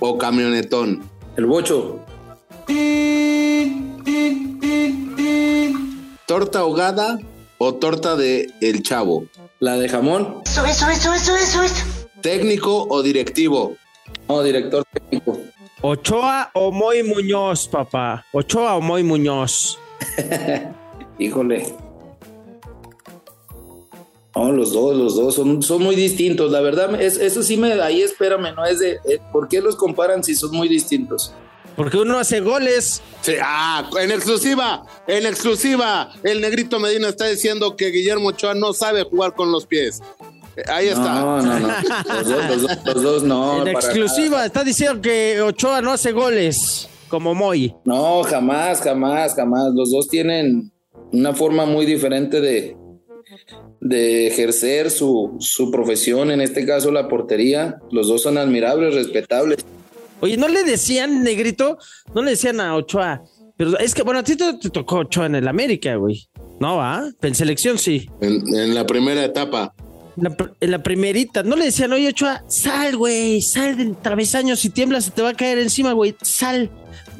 o 0.00 0.18
camionetón. 0.18 1.02
El 1.36 1.46
bocho. 1.46 2.00
Torta 6.26 6.60
ahogada 6.60 7.18
o 7.58 7.74
torta 7.74 8.16
de 8.16 8.50
el 8.60 8.82
chavo. 8.82 9.26
La 9.60 9.76
de 9.76 9.88
jamón. 9.88 10.42
Eso, 10.44 10.64
eso, 10.64 10.88
eso, 10.88 11.12
eso, 11.14 11.36
eso, 11.36 11.62
eso. 11.62 11.84
Técnico 12.20 12.86
o 12.88 13.02
directivo. 13.02 13.76
No, 14.28 14.42
director 14.42 14.84
técnico. 14.92 15.38
Ochoa 15.82 16.50
o 16.54 16.72
Moy 16.72 17.02
Muñoz, 17.02 17.68
papá. 17.68 18.24
Ochoa 18.32 18.76
o 18.76 18.80
Moy 18.80 19.02
Muñoz. 19.02 19.78
Híjole. 21.18 21.74
No, 24.34 24.52
los 24.52 24.72
dos, 24.72 24.94
los 24.94 25.16
dos 25.16 25.34
son, 25.34 25.62
son 25.62 25.82
muy 25.82 25.96
distintos. 25.96 26.50
La 26.52 26.60
verdad, 26.60 27.00
es, 27.00 27.16
eso 27.16 27.42
sí 27.42 27.56
me, 27.56 27.72
ahí 27.80 28.02
espérame, 28.02 28.54
no 28.54 28.66
es 28.66 28.80
de, 28.80 28.92
eh, 29.08 29.18
¿por 29.32 29.48
qué 29.48 29.62
los 29.62 29.76
comparan 29.76 30.22
si 30.22 30.34
son 30.34 30.54
muy 30.54 30.68
distintos? 30.68 31.32
Porque 31.76 31.98
uno 31.98 32.18
hace 32.18 32.40
goles. 32.40 33.02
Sí, 33.20 33.34
ah, 33.42 33.88
en 34.00 34.10
exclusiva, 34.10 34.84
en 35.06 35.26
exclusiva, 35.26 36.10
el 36.22 36.40
negrito 36.40 36.80
Medina 36.80 37.08
está 37.08 37.26
diciendo 37.26 37.76
que 37.76 37.90
Guillermo 37.90 38.28
Ochoa 38.28 38.54
no 38.54 38.72
sabe 38.72 39.04
jugar 39.04 39.34
con 39.34 39.52
los 39.52 39.66
pies. 39.66 40.00
Eh, 40.56 40.62
Ahí 40.68 40.88
está. 40.88 41.20
No, 41.20 41.42
no, 41.42 41.60
no. 41.60 41.68
Los 41.68 42.28
dos, 42.28 42.48
los 42.48 42.62
dos, 42.62 42.78
los 42.86 43.02
dos 43.02 43.22
no. 43.24 43.62
en 43.62 43.68
exclusiva, 43.68 44.36
nada. 44.36 44.46
está 44.46 44.64
diciendo 44.64 45.02
que 45.02 45.40
Ochoa 45.42 45.82
no 45.82 45.92
hace 45.92 46.12
goles, 46.12 46.88
como 47.08 47.34
Moy. 47.34 47.74
No, 47.84 48.22
jamás, 48.22 48.80
jamás, 48.80 49.34
jamás. 49.34 49.74
Los 49.74 49.90
dos 49.90 50.08
tienen 50.08 50.72
una 51.12 51.34
forma 51.34 51.66
muy 51.66 51.84
diferente 51.84 52.40
de, 52.40 52.74
de 53.80 54.26
ejercer 54.28 54.90
su, 54.90 55.36
su 55.40 55.70
profesión, 55.70 56.30
en 56.30 56.40
este 56.40 56.64
caso 56.64 56.90
la 56.90 57.06
portería. 57.06 57.76
Los 57.90 58.08
dos 58.08 58.22
son 58.22 58.38
admirables, 58.38 58.94
respetables. 58.94 59.64
Oye, 60.20 60.36
¿no 60.36 60.48
le 60.48 60.64
decían, 60.64 61.22
negrito? 61.22 61.78
No 62.14 62.22
le 62.22 62.30
decían 62.32 62.60
a 62.60 62.74
Ochoa. 62.74 63.22
Pero 63.56 63.78
es 63.78 63.94
que, 63.94 64.02
bueno, 64.02 64.20
a 64.20 64.22
ti 64.22 64.36
te, 64.36 64.54
te 64.54 64.70
tocó 64.70 64.96
Ochoa 65.00 65.26
en 65.26 65.34
el 65.34 65.48
América, 65.48 65.94
güey. 65.96 66.28
No, 66.60 66.76
¿va? 66.76 67.08
En 67.22 67.34
selección 67.34 67.78
sí. 67.78 68.08
En, 68.20 68.42
en 68.54 68.74
la 68.74 68.86
primera 68.86 69.24
etapa. 69.24 69.74
En 70.16 70.24
la, 70.24 70.30
pr- 70.36 70.52
en 70.60 70.70
la 70.70 70.82
primerita. 70.82 71.42
No 71.42 71.56
le 71.56 71.66
decían, 71.66 71.92
oye, 71.92 72.08
Ochoa, 72.08 72.44
sal, 72.48 72.96
güey, 72.96 73.42
sal 73.42 73.76
del 73.76 73.96
travesaño. 73.96 74.56
Si 74.56 74.70
tiemblas, 74.70 75.04
se 75.06 75.10
te 75.10 75.22
va 75.22 75.30
a 75.30 75.34
caer 75.34 75.58
encima, 75.58 75.92
güey. 75.92 76.14
Sal. 76.22 76.70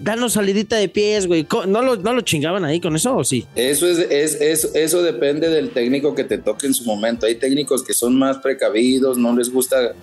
Danos 0.03 0.35
salidita 0.35 0.77
de 0.77 0.91
pies, 0.91 1.27
güey. 1.27 1.47
¿No 1.69 1.81
lo, 1.83 1.97
¿No 1.97 2.13
lo 2.13 2.21
chingaban 2.21 2.65
ahí 2.67 2.81
con 2.81 2.95
eso 2.97 3.17
o 3.17 3.25
sí? 3.25 3.47
Eso, 3.55 3.87
es, 3.89 3.99
es, 4.11 4.41
es- 4.41 4.71
eso 4.75 5.03
depende 5.03 5.49
del 5.49 5.71
técnico 5.71 6.15
que 6.15 6.25
te 6.25 6.37
toque 6.39 6.67
en 6.67 6.75
su 6.75 6.85
momento. 6.85 7.25
Hay 7.27 7.37
técnicos 7.37 7.83
que 7.83 7.95
son 7.95 8.19
más 8.19 8.39
precavidos, 8.39 9.17
no 9.17 9.35
les 9.35 9.51
gusta 9.51 9.95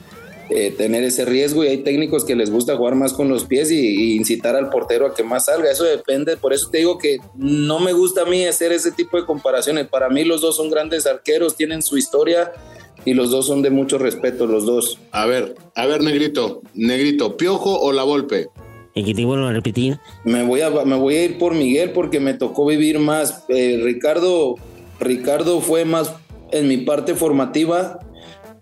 eh, 0.49 0.71
tener 0.77 1.03
ese 1.03 1.25
riesgo 1.25 1.63
y 1.63 1.67
hay 1.67 1.77
técnicos 1.77 2.25
que 2.25 2.35
les 2.35 2.51
gusta 2.51 2.75
jugar 2.75 2.95
más 2.95 3.13
con 3.13 3.29
los 3.29 3.45
pies 3.45 3.71
y, 3.71 3.79
y, 3.79 4.15
incitar 4.15 4.55
al 4.55 4.69
portero 4.69 5.07
a 5.07 5.13
que 5.13 5.23
más 5.23 5.45
salga. 5.45 5.71
Eso 5.71 5.83
depende, 5.83 6.37
por 6.37 6.53
eso 6.53 6.69
te 6.69 6.79
digo 6.79 6.97
que 6.97 7.17
no 7.35 7.79
me 7.79 7.93
gusta 7.93 8.23
a 8.23 8.25
mí 8.25 8.45
hacer 8.45 8.71
ese 8.71 8.91
tipo 8.91 9.17
de 9.17 9.25
comparaciones. 9.25 9.87
Para 9.87 10.09
mí 10.09 10.23
los 10.23 10.41
dos 10.41 10.57
son 10.57 10.69
grandes 10.69 11.05
arqueros, 11.05 11.55
tienen 11.55 11.81
su 11.81 11.97
historia 11.97 12.51
y 13.05 13.13
los 13.13 13.31
dos 13.31 13.47
son 13.47 13.61
de 13.61 13.69
mucho 13.69 13.97
respeto, 13.97 14.45
los 14.45 14.65
dos. 14.65 14.99
A 15.11 15.25
ver, 15.25 15.55
a 15.75 15.85
ver, 15.85 16.01
Negrito, 16.01 16.61
Negrito, 16.73 17.37
¿Piojo 17.37 17.79
o 17.79 17.91
La 17.91 18.03
Volpe? 18.03 18.49
¿Y 18.95 19.03
que 19.03 19.13
te 19.13 19.25
vuelvo 19.25 19.47
a 19.47 19.53
repetir? 19.53 19.97
Me 20.23 20.43
voy 20.43 20.61
a, 20.61 20.69
me 20.69 20.95
voy 20.95 21.15
a 21.15 21.25
ir 21.25 21.37
por 21.37 21.53
Miguel 21.53 21.91
porque 21.91 22.19
me 22.19 22.35
tocó 22.35 22.65
vivir 22.65 22.99
más. 22.99 23.43
Eh, 23.49 23.81
Ricardo, 23.83 24.55
Ricardo 24.99 25.61
fue 25.61 25.83
más 25.83 26.13
en 26.51 26.67
mi 26.67 26.77
parte 26.77 27.15
formativa, 27.15 27.99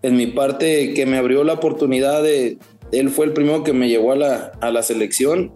en 0.01 0.15
mi 0.15 0.27
parte 0.27 0.93
que 0.93 1.05
me 1.05 1.17
abrió 1.17 1.43
la 1.43 1.53
oportunidad 1.53 2.23
de... 2.23 2.57
Él 2.91 3.09
fue 3.09 3.25
el 3.25 3.33
primero 3.33 3.63
que 3.63 3.73
me 3.73 3.87
llevó 3.87 4.11
a 4.11 4.17
la, 4.17 4.51
a 4.59 4.69
la 4.71 4.83
selección 4.83 5.53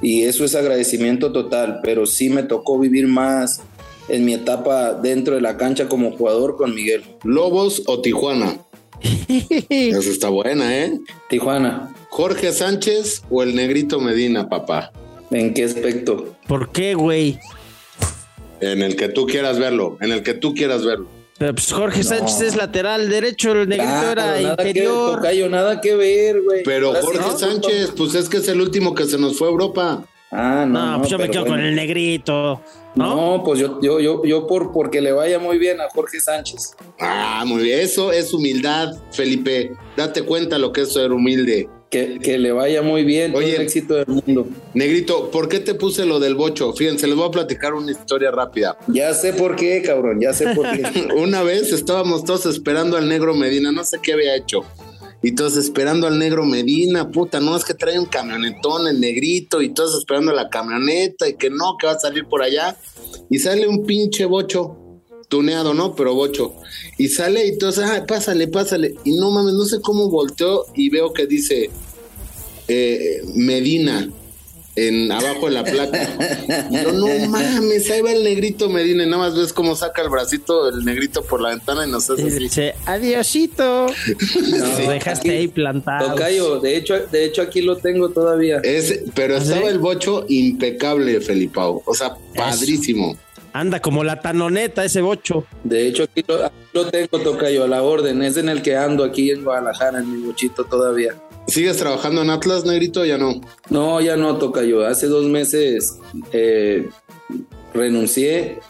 y 0.00 0.22
eso 0.22 0.44
es 0.44 0.54
agradecimiento 0.54 1.32
total, 1.32 1.80
pero 1.82 2.06
sí 2.06 2.28
me 2.28 2.42
tocó 2.42 2.78
vivir 2.78 3.06
más 3.06 3.62
en 4.08 4.24
mi 4.24 4.34
etapa 4.34 4.94
dentro 4.94 5.34
de 5.34 5.40
la 5.40 5.56
cancha 5.56 5.88
como 5.88 6.12
jugador 6.12 6.56
con 6.56 6.74
Miguel. 6.74 7.04
¿Lobos 7.24 7.82
o 7.86 8.00
Tijuana? 8.00 8.58
Eso 9.68 10.10
está 10.10 10.28
buena, 10.28 10.76
¿eh? 10.76 10.98
Tijuana. 11.28 11.94
¿Jorge 12.10 12.52
Sánchez 12.52 13.22
o 13.30 13.42
el 13.42 13.54
Negrito 13.54 14.00
Medina, 14.00 14.48
papá? 14.48 14.92
¿En 15.30 15.52
qué 15.52 15.64
aspecto? 15.64 16.36
¿Por 16.46 16.72
qué, 16.72 16.94
güey? 16.94 17.38
En 18.60 18.82
el 18.82 18.96
que 18.96 19.08
tú 19.08 19.26
quieras 19.26 19.58
verlo, 19.58 19.98
en 20.00 20.10
el 20.10 20.22
que 20.22 20.34
tú 20.34 20.54
quieras 20.54 20.84
verlo. 20.84 21.08
Pero 21.38 21.54
pues 21.54 21.72
Jorge 21.72 21.98
no. 21.98 22.04
Sánchez 22.04 22.40
es 22.40 22.56
lateral 22.56 23.08
derecho, 23.08 23.52
el 23.52 23.68
negrito 23.68 23.90
Ah, 23.92 24.12
era 24.12 24.26
nada 24.26 24.40
interior. 24.50 25.10
Que, 25.10 25.16
tocayo, 25.16 25.48
nada 25.48 25.80
que 25.80 25.94
ver, 25.94 26.42
güey. 26.42 26.62
Pero 26.64 26.88
Ahora 26.88 27.00
Jorge 27.00 27.20
no, 27.20 27.38
Sánchez, 27.38 27.92
pues 27.96 28.14
es 28.14 28.28
que 28.28 28.38
es 28.38 28.48
el 28.48 28.60
último 28.60 28.94
que 28.94 29.04
se 29.04 29.18
nos 29.18 29.38
fue 29.38 29.46
a 29.48 29.50
Europa. 29.52 30.04
Ah, 30.30 30.66
no. 30.68 30.92
No, 30.92 30.98
pues 30.98 31.10
yo 31.10 31.18
me 31.18 31.30
quedo 31.30 31.46
con 31.46 31.60
el 31.60 31.74
negrito. 31.74 32.60
¿no? 32.96 33.36
No, 33.38 33.44
pues 33.44 33.60
yo, 33.60 33.80
yo, 33.80 34.00
yo, 34.00 34.24
yo 34.24 34.46
por 34.46 34.72
porque 34.72 35.00
le 35.00 35.12
vaya 35.12 35.38
muy 35.38 35.58
bien 35.58 35.80
a 35.80 35.88
Jorge 35.88 36.20
Sánchez. 36.20 36.74
Ah, 36.98 37.44
muy 37.46 37.62
bien. 37.62 37.80
Eso 37.80 38.10
es 38.12 38.34
humildad, 38.34 38.92
Felipe. 39.12 39.72
Date 39.96 40.22
cuenta 40.22 40.58
lo 40.58 40.72
que 40.72 40.82
es 40.82 40.92
ser 40.92 41.12
humilde. 41.12 41.68
Que, 41.90 42.18
que 42.18 42.38
le 42.38 42.52
vaya 42.52 42.82
muy 42.82 43.02
bien, 43.02 43.32
todo 43.32 43.42
Oye. 43.42 43.56
el 43.56 43.62
éxito 43.62 43.94
del 43.94 44.06
mundo. 44.08 44.46
Negrito, 44.74 45.30
¿por 45.30 45.48
qué 45.48 45.58
te 45.58 45.74
puse 45.74 46.04
lo 46.04 46.20
del 46.20 46.34
bocho? 46.34 46.74
Fíjense, 46.74 47.06
les 47.06 47.16
voy 47.16 47.26
a 47.26 47.30
platicar 47.30 47.72
una 47.72 47.90
historia 47.90 48.30
rápida. 48.30 48.76
Ya 48.88 49.14
sé 49.14 49.32
por 49.32 49.56
qué, 49.56 49.80
cabrón, 49.80 50.20
ya 50.20 50.34
sé 50.34 50.54
por 50.54 50.70
qué. 50.70 51.08
Una 51.16 51.42
vez 51.42 51.72
estábamos 51.72 52.24
todos 52.24 52.44
esperando 52.44 52.98
al 52.98 53.08
negro 53.08 53.34
Medina, 53.34 53.72
no 53.72 53.84
sé 53.84 53.98
qué 54.02 54.12
había 54.12 54.36
hecho. 54.36 54.64
Y 55.22 55.32
todos 55.32 55.56
esperando 55.56 56.06
al 56.06 56.18
negro 56.18 56.44
Medina, 56.44 57.10
puta, 57.10 57.40
no, 57.40 57.56
es 57.56 57.64
que 57.64 57.74
trae 57.74 57.98
un 57.98 58.06
camionetón, 58.06 58.86
el 58.86 59.00
negrito, 59.00 59.60
y 59.62 59.70
todos 59.70 59.98
esperando 59.98 60.32
la 60.32 60.48
camioneta, 60.48 61.28
y 61.28 61.34
que 61.34 61.50
no, 61.50 61.76
que 61.78 61.86
va 61.86 61.94
a 61.94 61.98
salir 61.98 62.26
por 62.26 62.42
allá. 62.42 62.76
Y 63.28 63.38
sale 63.38 63.66
un 63.66 63.84
pinche 63.84 64.26
bocho, 64.26 64.76
tuneado, 65.28 65.74
¿no? 65.74 65.94
Pero 65.94 66.14
bocho. 66.14 66.54
Y 66.96 67.08
sale 67.08 67.46
y 67.46 67.58
todos, 67.58 67.78
ah, 67.78 68.04
pásale, 68.06 68.48
pásale. 68.48 68.94
Y 69.04 69.16
no 69.16 69.30
mames, 69.30 69.54
no 69.54 69.64
sé 69.64 69.80
cómo 69.80 70.08
volteó 70.10 70.64
y 70.74 70.88
veo 70.90 71.12
que 71.12 71.26
dice 71.26 71.70
eh, 72.68 73.22
Medina 73.34 74.08
en 74.76 75.10
abajo 75.10 75.46
de 75.46 75.52
la 75.52 75.64
placa. 75.64 76.66
Y 76.70 76.76
yo, 76.82 76.92
no 76.92 77.08
mames, 77.28 77.90
ahí 77.90 78.00
va 78.00 78.12
el 78.12 78.22
negrito 78.22 78.68
Medina, 78.68 79.02
y 79.02 79.06
nada 79.06 79.18
más 79.24 79.36
ves 79.36 79.52
cómo 79.52 79.74
saca 79.74 80.02
el 80.02 80.08
bracito 80.08 80.68
el 80.68 80.84
negrito 80.84 81.22
por 81.24 81.40
la 81.40 81.48
ventana 81.50 81.84
y 81.84 81.90
nos 81.90 82.08
hace 82.08 82.22
Y 82.22 82.26
así. 82.28 82.38
dice, 82.38 82.74
adiosito. 82.86 83.86
Nos 83.86 83.96
Sí. 84.76 84.86
dejaste 84.86 85.28
Aquí- 85.30 85.36
ahí 85.36 85.48
plantados. 85.48 86.10
Tocayo, 86.12 86.60
de 86.60 86.76
hecho, 86.76 86.94
de 87.10 87.24
hecho 87.24 87.42
aquí 87.42 87.60
lo 87.60 87.76
tengo 87.78 88.10
todavía. 88.10 88.58
Es, 88.62 89.00
pero 89.16 89.34
¿Ah, 89.34 89.38
estaba 89.38 89.62
sí? 89.62 89.66
el 89.66 89.78
bocho 89.80 90.24
impecable, 90.28 91.20
Felipao. 91.22 91.82
O 91.84 91.94
sea, 91.94 92.16
padrísimo. 92.36 93.18
Anda 93.58 93.80
como 93.80 94.04
la 94.04 94.20
tanoneta 94.20 94.84
ese 94.84 95.00
bocho. 95.00 95.44
De 95.64 95.88
hecho 95.88 96.04
aquí 96.04 96.24
lo, 96.28 96.44
aquí 96.44 96.54
lo 96.72 96.86
tengo, 96.86 97.18
Tocayo, 97.18 97.64
a 97.64 97.66
la 97.66 97.82
orden. 97.82 98.22
Es 98.22 98.36
en 98.36 98.48
el 98.48 98.62
que 98.62 98.76
ando 98.76 99.02
aquí 99.02 99.32
en 99.32 99.42
Guadalajara, 99.42 99.98
en 99.98 100.12
mi 100.12 100.24
bochito 100.24 100.62
todavía. 100.62 101.16
¿Sigues 101.48 101.76
trabajando 101.76 102.22
en 102.22 102.30
Atlas, 102.30 102.64
negrito? 102.64 103.04
Ya 103.04 103.18
no. 103.18 103.40
No, 103.68 104.00
ya 104.00 104.16
no, 104.16 104.36
Tocayo. 104.36 104.86
Hace 104.86 105.08
dos 105.08 105.24
meses 105.24 105.98
eh, 106.32 106.88
renuncié 107.74 108.60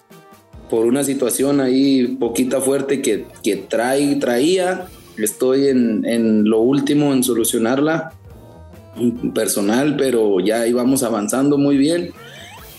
por 0.70 0.87
una 0.87 1.05
situación 1.05 1.61
ahí 1.61 2.07
poquita 2.18 2.62
fuerte 2.62 3.03
que, 3.03 3.27
que 3.42 3.57
trae, 3.57 4.16
traía. 4.16 4.87
Estoy 5.18 5.68
en, 5.68 6.07
en 6.07 6.48
lo 6.48 6.61
último 6.61 7.12
en 7.12 7.22
solucionarla 7.22 8.14
mm, 8.96 9.33
personal, 9.33 9.96
pero 9.98 10.40
ya 10.40 10.66
íbamos 10.66 11.03
avanzando 11.03 11.59
muy 11.59 11.77
bien. 11.77 12.12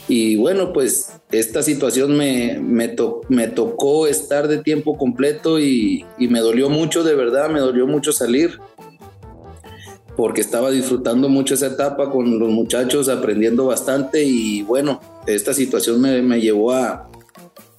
Y 0.07 0.37
bueno, 0.37 0.73
pues 0.73 1.18
esta 1.31 1.61
situación 1.61 2.17
me, 2.17 2.59
me, 2.59 2.87
to- 2.87 3.21
me 3.29 3.47
tocó 3.47 4.07
estar 4.07 4.47
de 4.47 4.59
tiempo 4.59 4.97
completo 4.97 5.59
y, 5.59 6.05
y 6.17 6.27
me 6.27 6.39
dolió 6.39 6.69
mucho, 6.69 7.03
de 7.03 7.15
verdad, 7.15 7.49
me 7.49 7.59
dolió 7.59 7.85
mucho 7.87 8.11
salir 8.11 8.59
porque 10.15 10.41
estaba 10.41 10.69
disfrutando 10.69 11.29
mucho 11.29 11.53
esa 11.53 11.67
etapa 11.67 12.11
con 12.11 12.39
los 12.39 12.49
muchachos, 12.49 13.07
aprendiendo 13.07 13.65
bastante 13.67 14.23
y 14.23 14.63
bueno, 14.63 14.99
esta 15.27 15.53
situación 15.53 16.01
me, 16.01 16.21
me 16.21 16.41
llevó 16.41 16.73
a, 16.73 17.09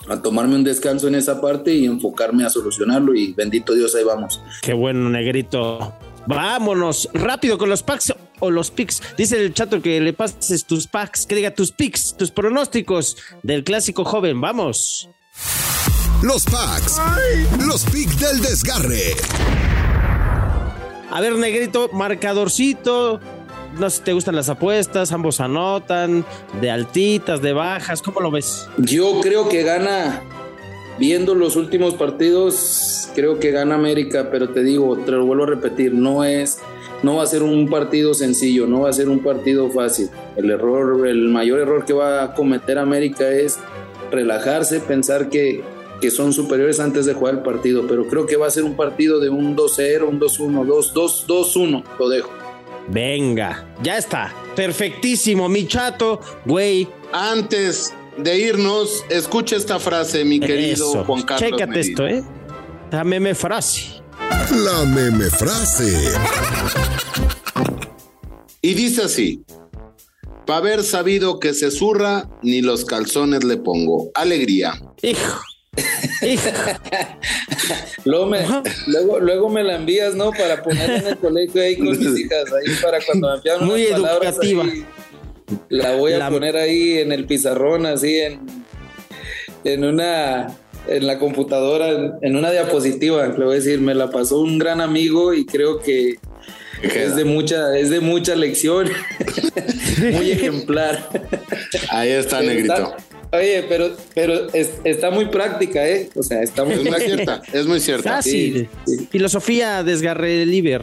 a 0.09 0.23
tomarme 0.23 0.55
un 0.55 0.65
descanso 0.65 1.09
en 1.09 1.17
esa 1.17 1.41
parte 1.41 1.75
y 1.75 1.85
enfocarme 1.85 2.45
a 2.45 2.49
solucionarlo 2.49 3.15
y 3.15 3.33
bendito 3.35 3.75
Dios, 3.75 3.95
ahí 3.95 4.05
vamos. 4.05 4.41
Qué 4.63 4.73
bueno, 4.73 5.11
negrito. 5.11 5.93
Vámonos 6.31 7.09
rápido 7.13 7.59
con 7.59 7.69
los 7.69 7.83
packs 7.83 8.15
o 8.39 8.51
los 8.53 8.71
picks. 8.71 9.03
Dice 9.17 9.37
el 9.37 9.53
chato 9.53 9.83
que 9.83 10.01
le 10.01 10.13
pases 10.13 10.65
tus 10.65 10.87
packs, 10.87 11.27
que 11.27 11.35
diga 11.35 11.51
tus 11.51 11.73
picks, 11.73 12.17
tus 12.17 12.31
pronósticos 12.31 13.17
del 13.43 13.65
clásico 13.65 14.05
joven. 14.05 14.41
Vamos. 14.41 15.09
Los 16.23 16.45
packs. 16.45 17.01
Los 17.67 17.85
picks 17.87 18.21
del 18.21 18.41
desgarre. 18.41 19.17
A 21.11 21.21
ver, 21.21 21.35
negrito, 21.35 21.91
marcadorcito. 21.93 23.19
No 23.77 23.91
sé 23.91 23.97
si 23.97 24.03
te 24.05 24.13
gustan 24.13 24.37
las 24.37 24.49
apuestas, 24.49 25.11
ambos 25.11 25.41
anotan, 25.41 26.25
de 26.61 26.71
altitas, 26.71 27.43
de 27.43 27.53
bajas, 27.53 28.03
¿cómo 28.03 28.21
lo 28.21 28.31
ves? 28.31 28.69
Yo 28.79 29.21
creo 29.21 29.49
que 29.49 29.65
gana, 29.65 30.23
viendo 31.01 31.35
los 31.35 31.57
últimos 31.57 31.95
partidos, 31.95 33.09
creo 33.15 33.41
que 33.41 33.51
gana 33.51 33.75
América, 33.75 34.29
pero 34.31 34.51
te 34.51 34.63
digo, 34.63 34.99
te 34.99 35.13
lo 35.13 35.25
vuelvo 35.25 35.45
a 35.45 35.47
repetir, 35.47 35.95
no 35.95 36.25
es, 36.25 36.59
no 37.03 37.17
va 37.17 37.23
a 37.23 37.27
ser 37.27 37.43
un 37.43 37.69
partido 37.71 38.13
sencillo, 38.13 38.67
no 38.67 38.81
va 38.81 38.91
a 38.91 38.93
ser 38.93 39.09
un 39.09 39.21
partido 39.21 39.71
fácil. 39.71 40.11
El 40.37 40.51
error, 40.51 41.09
el 41.09 41.29
mayor 41.29 41.59
error 41.59 41.87
que 41.87 41.95
va 41.95 42.23
a 42.23 42.35
cometer 42.35 42.79
América 42.79 43.31
es 43.31 43.59
relajarse, 44.11 44.79
pensar 44.81 45.31
que, 45.31 45.63
que 46.03 46.11
son 46.11 46.35
superiores 46.35 46.79
antes 46.81 47.07
de 47.07 47.15
jugar 47.15 47.37
el 47.37 47.43
partido, 47.43 47.87
pero 47.89 48.07
creo 48.07 48.27
que 48.27 48.37
va 48.37 48.47
a 48.47 48.51
ser 48.51 48.65
un 48.65 48.77
partido 48.77 49.21
de 49.21 49.31
un 49.31 49.57
2-0, 49.57 50.07
un 50.07 50.21
2-1, 50.21 50.67
2-2, 50.67 51.27
2-1, 51.27 51.85
lo 51.99 52.09
dejo. 52.11 52.31
Venga, 52.89 53.67
ya 53.83 53.97
está. 53.97 54.35
Perfectísimo, 54.55 55.49
mi 55.49 55.67
chato, 55.67 56.21
güey. 56.45 56.89
Antes 57.13 57.95
de 58.23 58.39
irnos, 58.39 59.05
escucha 59.09 59.57
esta 59.57 59.79
frase, 59.79 60.25
mi 60.25 60.41
querido 60.41 60.91
Eso. 60.91 61.05
Juan 61.05 61.23
Carlos. 61.23 61.41
Chécate 61.51 61.67
Medina. 61.67 61.81
esto, 61.91 62.07
¿eh? 62.07 62.23
Dame 62.91 63.21
me 63.21 63.35
frase. 63.35 64.01
La 64.65 64.85
meme 64.85 65.31
frase. 65.31 66.13
Y 68.63 68.75
dice 68.75 69.03
así: 69.03 69.43
Pa' 70.47 70.57
haber 70.59 70.83
sabido 70.83 71.39
que 71.41 71.55
se 71.55 71.71
zurra, 71.71 72.29
ni 72.43 72.61
los 72.61 72.85
calzones 72.85 73.45
le 73.45 73.57
pongo. 73.57 74.11
Alegría. 74.15 74.73
Hijo. 75.03 75.41
Hijo. 76.23 76.49
Luego 78.05 78.27
me, 78.27 78.39
Ajá. 78.41 78.63
luego, 78.87 79.21
luego 79.21 79.49
me 79.51 79.63
la 79.63 79.77
envías, 79.77 80.15
¿no? 80.15 80.33
Para 80.33 80.63
ponerla 80.63 80.97
en 80.97 81.07
el 81.07 81.19
colegio 81.19 81.63
ahí 81.63 81.77
con 81.77 81.91
mis 81.91 82.19
hijas, 82.19 82.45
ahí 82.53 82.75
para 82.83 82.99
cuando 83.05 83.29
me 83.45 83.67
Muy 83.67 83.87
unas 83.87 84.01
palabras 84.01 84.35
educativa. 84.35 84.65
ahí, 84.65 84.85
la 85.69 85.95
voy 85.97 86.13
a 86.13 86.19
La- 86.19 86.31
poner 86.31 86.57
ahí 86.57 86.99
en 86.99 87.13
el 87.13 87.27
pizarrón, 87.27 87.87
así 87.87 88.19
en, 88.19 88.41
en 89.65 89.85
una 89.85 90.49
en 90.89 91.07
la 91.07 91.19
computadora, 91.19 91.91
en, 91.91 92.13
en 92.23 92.37
una 92.37 92.51
diapositiva, 92.51 93.27
le 93.27 93.45
voy 93.45 93.53
a 93.53 93.59
decir, 93.59 93.81
me 93.81 93.95
la 93.95 94.11
pasó 94.11 94.41
un 94.41 94.59
gran 94.59 94.81
amigo 94.81 95.35
y 95.35 95.45
creo 95.45 95.79
que 95.79 96.15
es 96.83 97.15
de 97.15 97.25
mucha, 97.25 97.77
es 97.79 97.91
de 97.91 98.01
mucha 98.01 98.35
lección, 98.35 98.89
muy 100.13 100.31
ejemplar. 100.31 101.09
Ahí 101.91 102.09
está, 102.11 102.41
negrito. 102.41 102.73
está- 102.73 102.97
oye, 103.37 103.65
pero, 103.69 103.95
pero 104.15 104.49
es- 104.55 104.73
está 104.85 105.11
muy 105.11 105.27
práctica, 105.27 105.87
¿eh? 105.87 106.09
O 106.17 106.23
sea, 106.23 106.43
está 106.43 106.65
muy 106.65 106.75
Es 106.75 106.83
muy 106.85 107.01
cierta, 107.01 107.43
es 107.53 107.67
muy 107.67 107.81
cierta. 107.81 108.11
Fácil. 108.17 108.69
Sí, 108.87 108.97
sí. 108.97 109.09
Filosofía 109.11 109.83
desgarre 109.85 110.47
liber. 110.47 110.83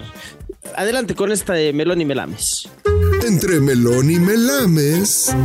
Adelante 0.75 1.15
con 1.15 1.31
esta 1.31 1.53
de 1.53 1.73
Melón 1.73 2.01
y 2.01 2.05
Melames. 2.05 2.69
Entre 3.27 3.59
melón 3.59 4.09
y 4.09 4.19
melames. 4.19 5.35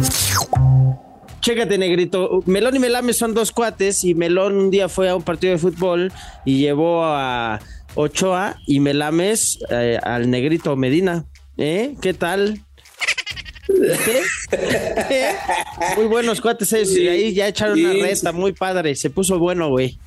Chécate, 1.41 1.77
negrito. 1.79 2.45
Melón 2.47 2.77
y 2.77 2.79
Melames 2.79 3.17
son 3.17 3.35
dos 3.35 3.51
cuates 3.51 4.05
y 4.05 4.15
Melón 4.15 4.57
un 4.57 4.71
día 4.71 4.89
fue 4.89 5.09
a 5.09 5.17
un 5.17 5.25
partido 5.25 5.53
de 5.53 5.59
fútbol 5.59 6.13
y 6.45 6.59
llevó 6.59 7.05
a, 7.05 7.59
Ochoa 7.97 8.57
y 8.69 8.79
me 8.79 8.95
lames 8.95 9.59
eh, 9.69 9.99
al 10.01 10.31
negrito 10.31 10.77
Medina. 10.77 11.27
¿Eh? 11.59 11.97
¿Qué 12.01 12.15
tal? 12.15 12.61
¿Qué? 13.67 14.23
¿Eh? 15.11 15.35
Muy 15.97 16.07
buenos 16.07 16.41
cuates 16.41 16.73
ellos, 16.73 16.97
y 16.97 17.09
ahí 17.09 17.35
ya 17.35 17.49
echaron 17.49 17.79
una 17.79 17.95
reta, 17.95 18.31
muy 18.31 18.53
padre, 18.53 18.95
se 18.95 19.11
puso 19.11 19.39
bueno, 19.41 19.69
güey. 19.71 19.99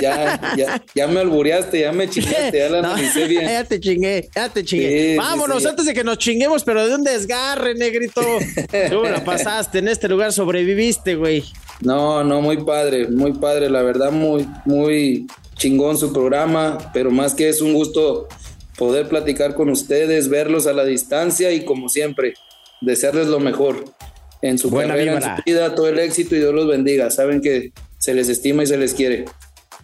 Ya, 0.00 0.54
ya, 0.56 0.82
ya 0.94 1.06
me 1.06 1.20
albureaste, 1.20 1.80
ya 1.80 1.92
me 1.92 2.08
chingaste, 2.08 2.58
ya 2.58 2.68
la 2.68 2.82
No, 2.82 2.94
bien. 2.96 3.42
ya 3.48 3.64
te 3.64 3.80
chingué, 3.80 4.28
ya 4.34 4.48
te 4.48 4.64
chingué. 4.64 4.88
Sí, 4.90 5.10
sí, 5.12 5.16
Vámonos 5.16 5.62
sí. 5.62 5.68
antes 5.68 5.86
de 5.86 5.94
que 5.94 6.04
nos 6.04 6.18
chinguemos, 6.18 6.64
pero 6.64 6.86
de 6.86 6.94
un 6.94 7.04
desgarre, 7.04 7.74
negrito. 7.74 8.20
Tú 8.90 9.02
la 9.04 9.24
pasaste, 9.24 9.78
en 9.78 9.88
este 9.88 10.08
lugar 10.08 10.32
sobreviviste, 10.32 11.14
güey. 11.14 11.44
No, 11.80 12.24
no, 12.24 12.40
muy 12.40 12.64
padre, 12.64 13.08
muy 13.08 13.34
padre, 13.34 13.70
la 13.70 13.82
verdad, 13.82 14.10
muy, 14.10 14.48
muy 14.64 15.26
chingón 15.54 15.96
su 15.96 16.12
programa, 16.12 16.78
pero 16.92 17.10
más 17.10 17.34
que 17.34 17.48
es 17.48 17.60
un 17.60 17.72
gusto 17.72 18.28
poder 18.76 19.08
platicar 19.08 19.54
con 19.54 19.70
ustedes, 19.70 20.28
verlos 20.28 20.66
a 20.66 20.72
la 20.72 20.84
distancia 20.84 21.52
y 21.52 21.64
como 21.64 21.88
siempre, 21.88 22.34
desearles 22.80 23.26
lo 23.26 23.40
mejor 23.40 23.84
en 24.42 24.58
su 24.58 24.70
Buena 24.70 24.94
carrera, 24.94 25.14
vibra. 25.14 25.30
en 25.30 25.36
su 25.36 25.42
vida, 25.44 25.74
todo 25.74 25.88
el 25.88 25.98
éxito 25.98 26.36
y 26.36 26.38
Dios 26.38 26.54
los 26.54 26.68
bendiga. 26.68 27.10
Saben 27.10 27.40
que 27.40 27.72
se 27.98 28.14
les 28.14 28.28
estima 28.28 28.62
y 28.62 28.66
se 28.66 28.76
les 28.76 28.94
quiere. 28.94 29.24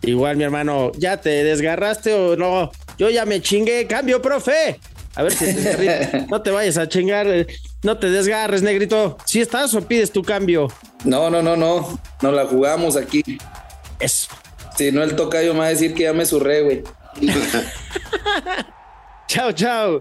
Igual, 0.06 0.36
mi 0.36 0.44
hermano, 0.44 0.92
¿ya 0.96 1.16
te 1.20 1.44
desgarraste 1.44 2.12
o 2.12 2.36
no? 2.36 2.70
Yo 2.98 3.10
ya 3.10 3.24
me 3.24 3.40
chingué, 3.40 3.86
cambio, 3.86 4.20
profe. 4.20 4.78
A 5.16 5.22
ver 5.22 5.32
si 5.32 5.54
te 5.54 6.26
no 6.30 6.42
te 6.42 6.50
vayas 6.50 6.76
a 6.76 6.88
chingar, 6.88 7.26
eh, 7.26 7.46
no 7.82 7.98
te 7.98 8.10
desgarres, 8.10 8.62
negrito. 8.62 9.16
Si 9.24 9.40
estás 9.40 9.74
o 9.74 9.80
pides 9.82 10.10
tu 10.10 10.22
cambio. 10.22 10.68
No, 11.04 11.30
no, 11.30 11.42
no, 11.42 11.56
no, 11.56 11.98
nos 12.20 12.34
la 12.34 12.46
jugamos 12.46 12.96
aquí. 12.96 13.22
Eso. 13.98 14.28
Si 14.76 14.90
no, 14.90 15.02
el 15.02 15.14
tocayo 15.16 15.52
me 15.54 15.60
va 15.60 15.66
a 15.66 15.70
decir 15.70 15.94
que 15.94 16.02
ya 16.04 16.12
me 16.12 16.26
surré, 16.26 16.62
güey. 16.62 16.82
Chao, 19.28 19.52
chao. 19.52 20.00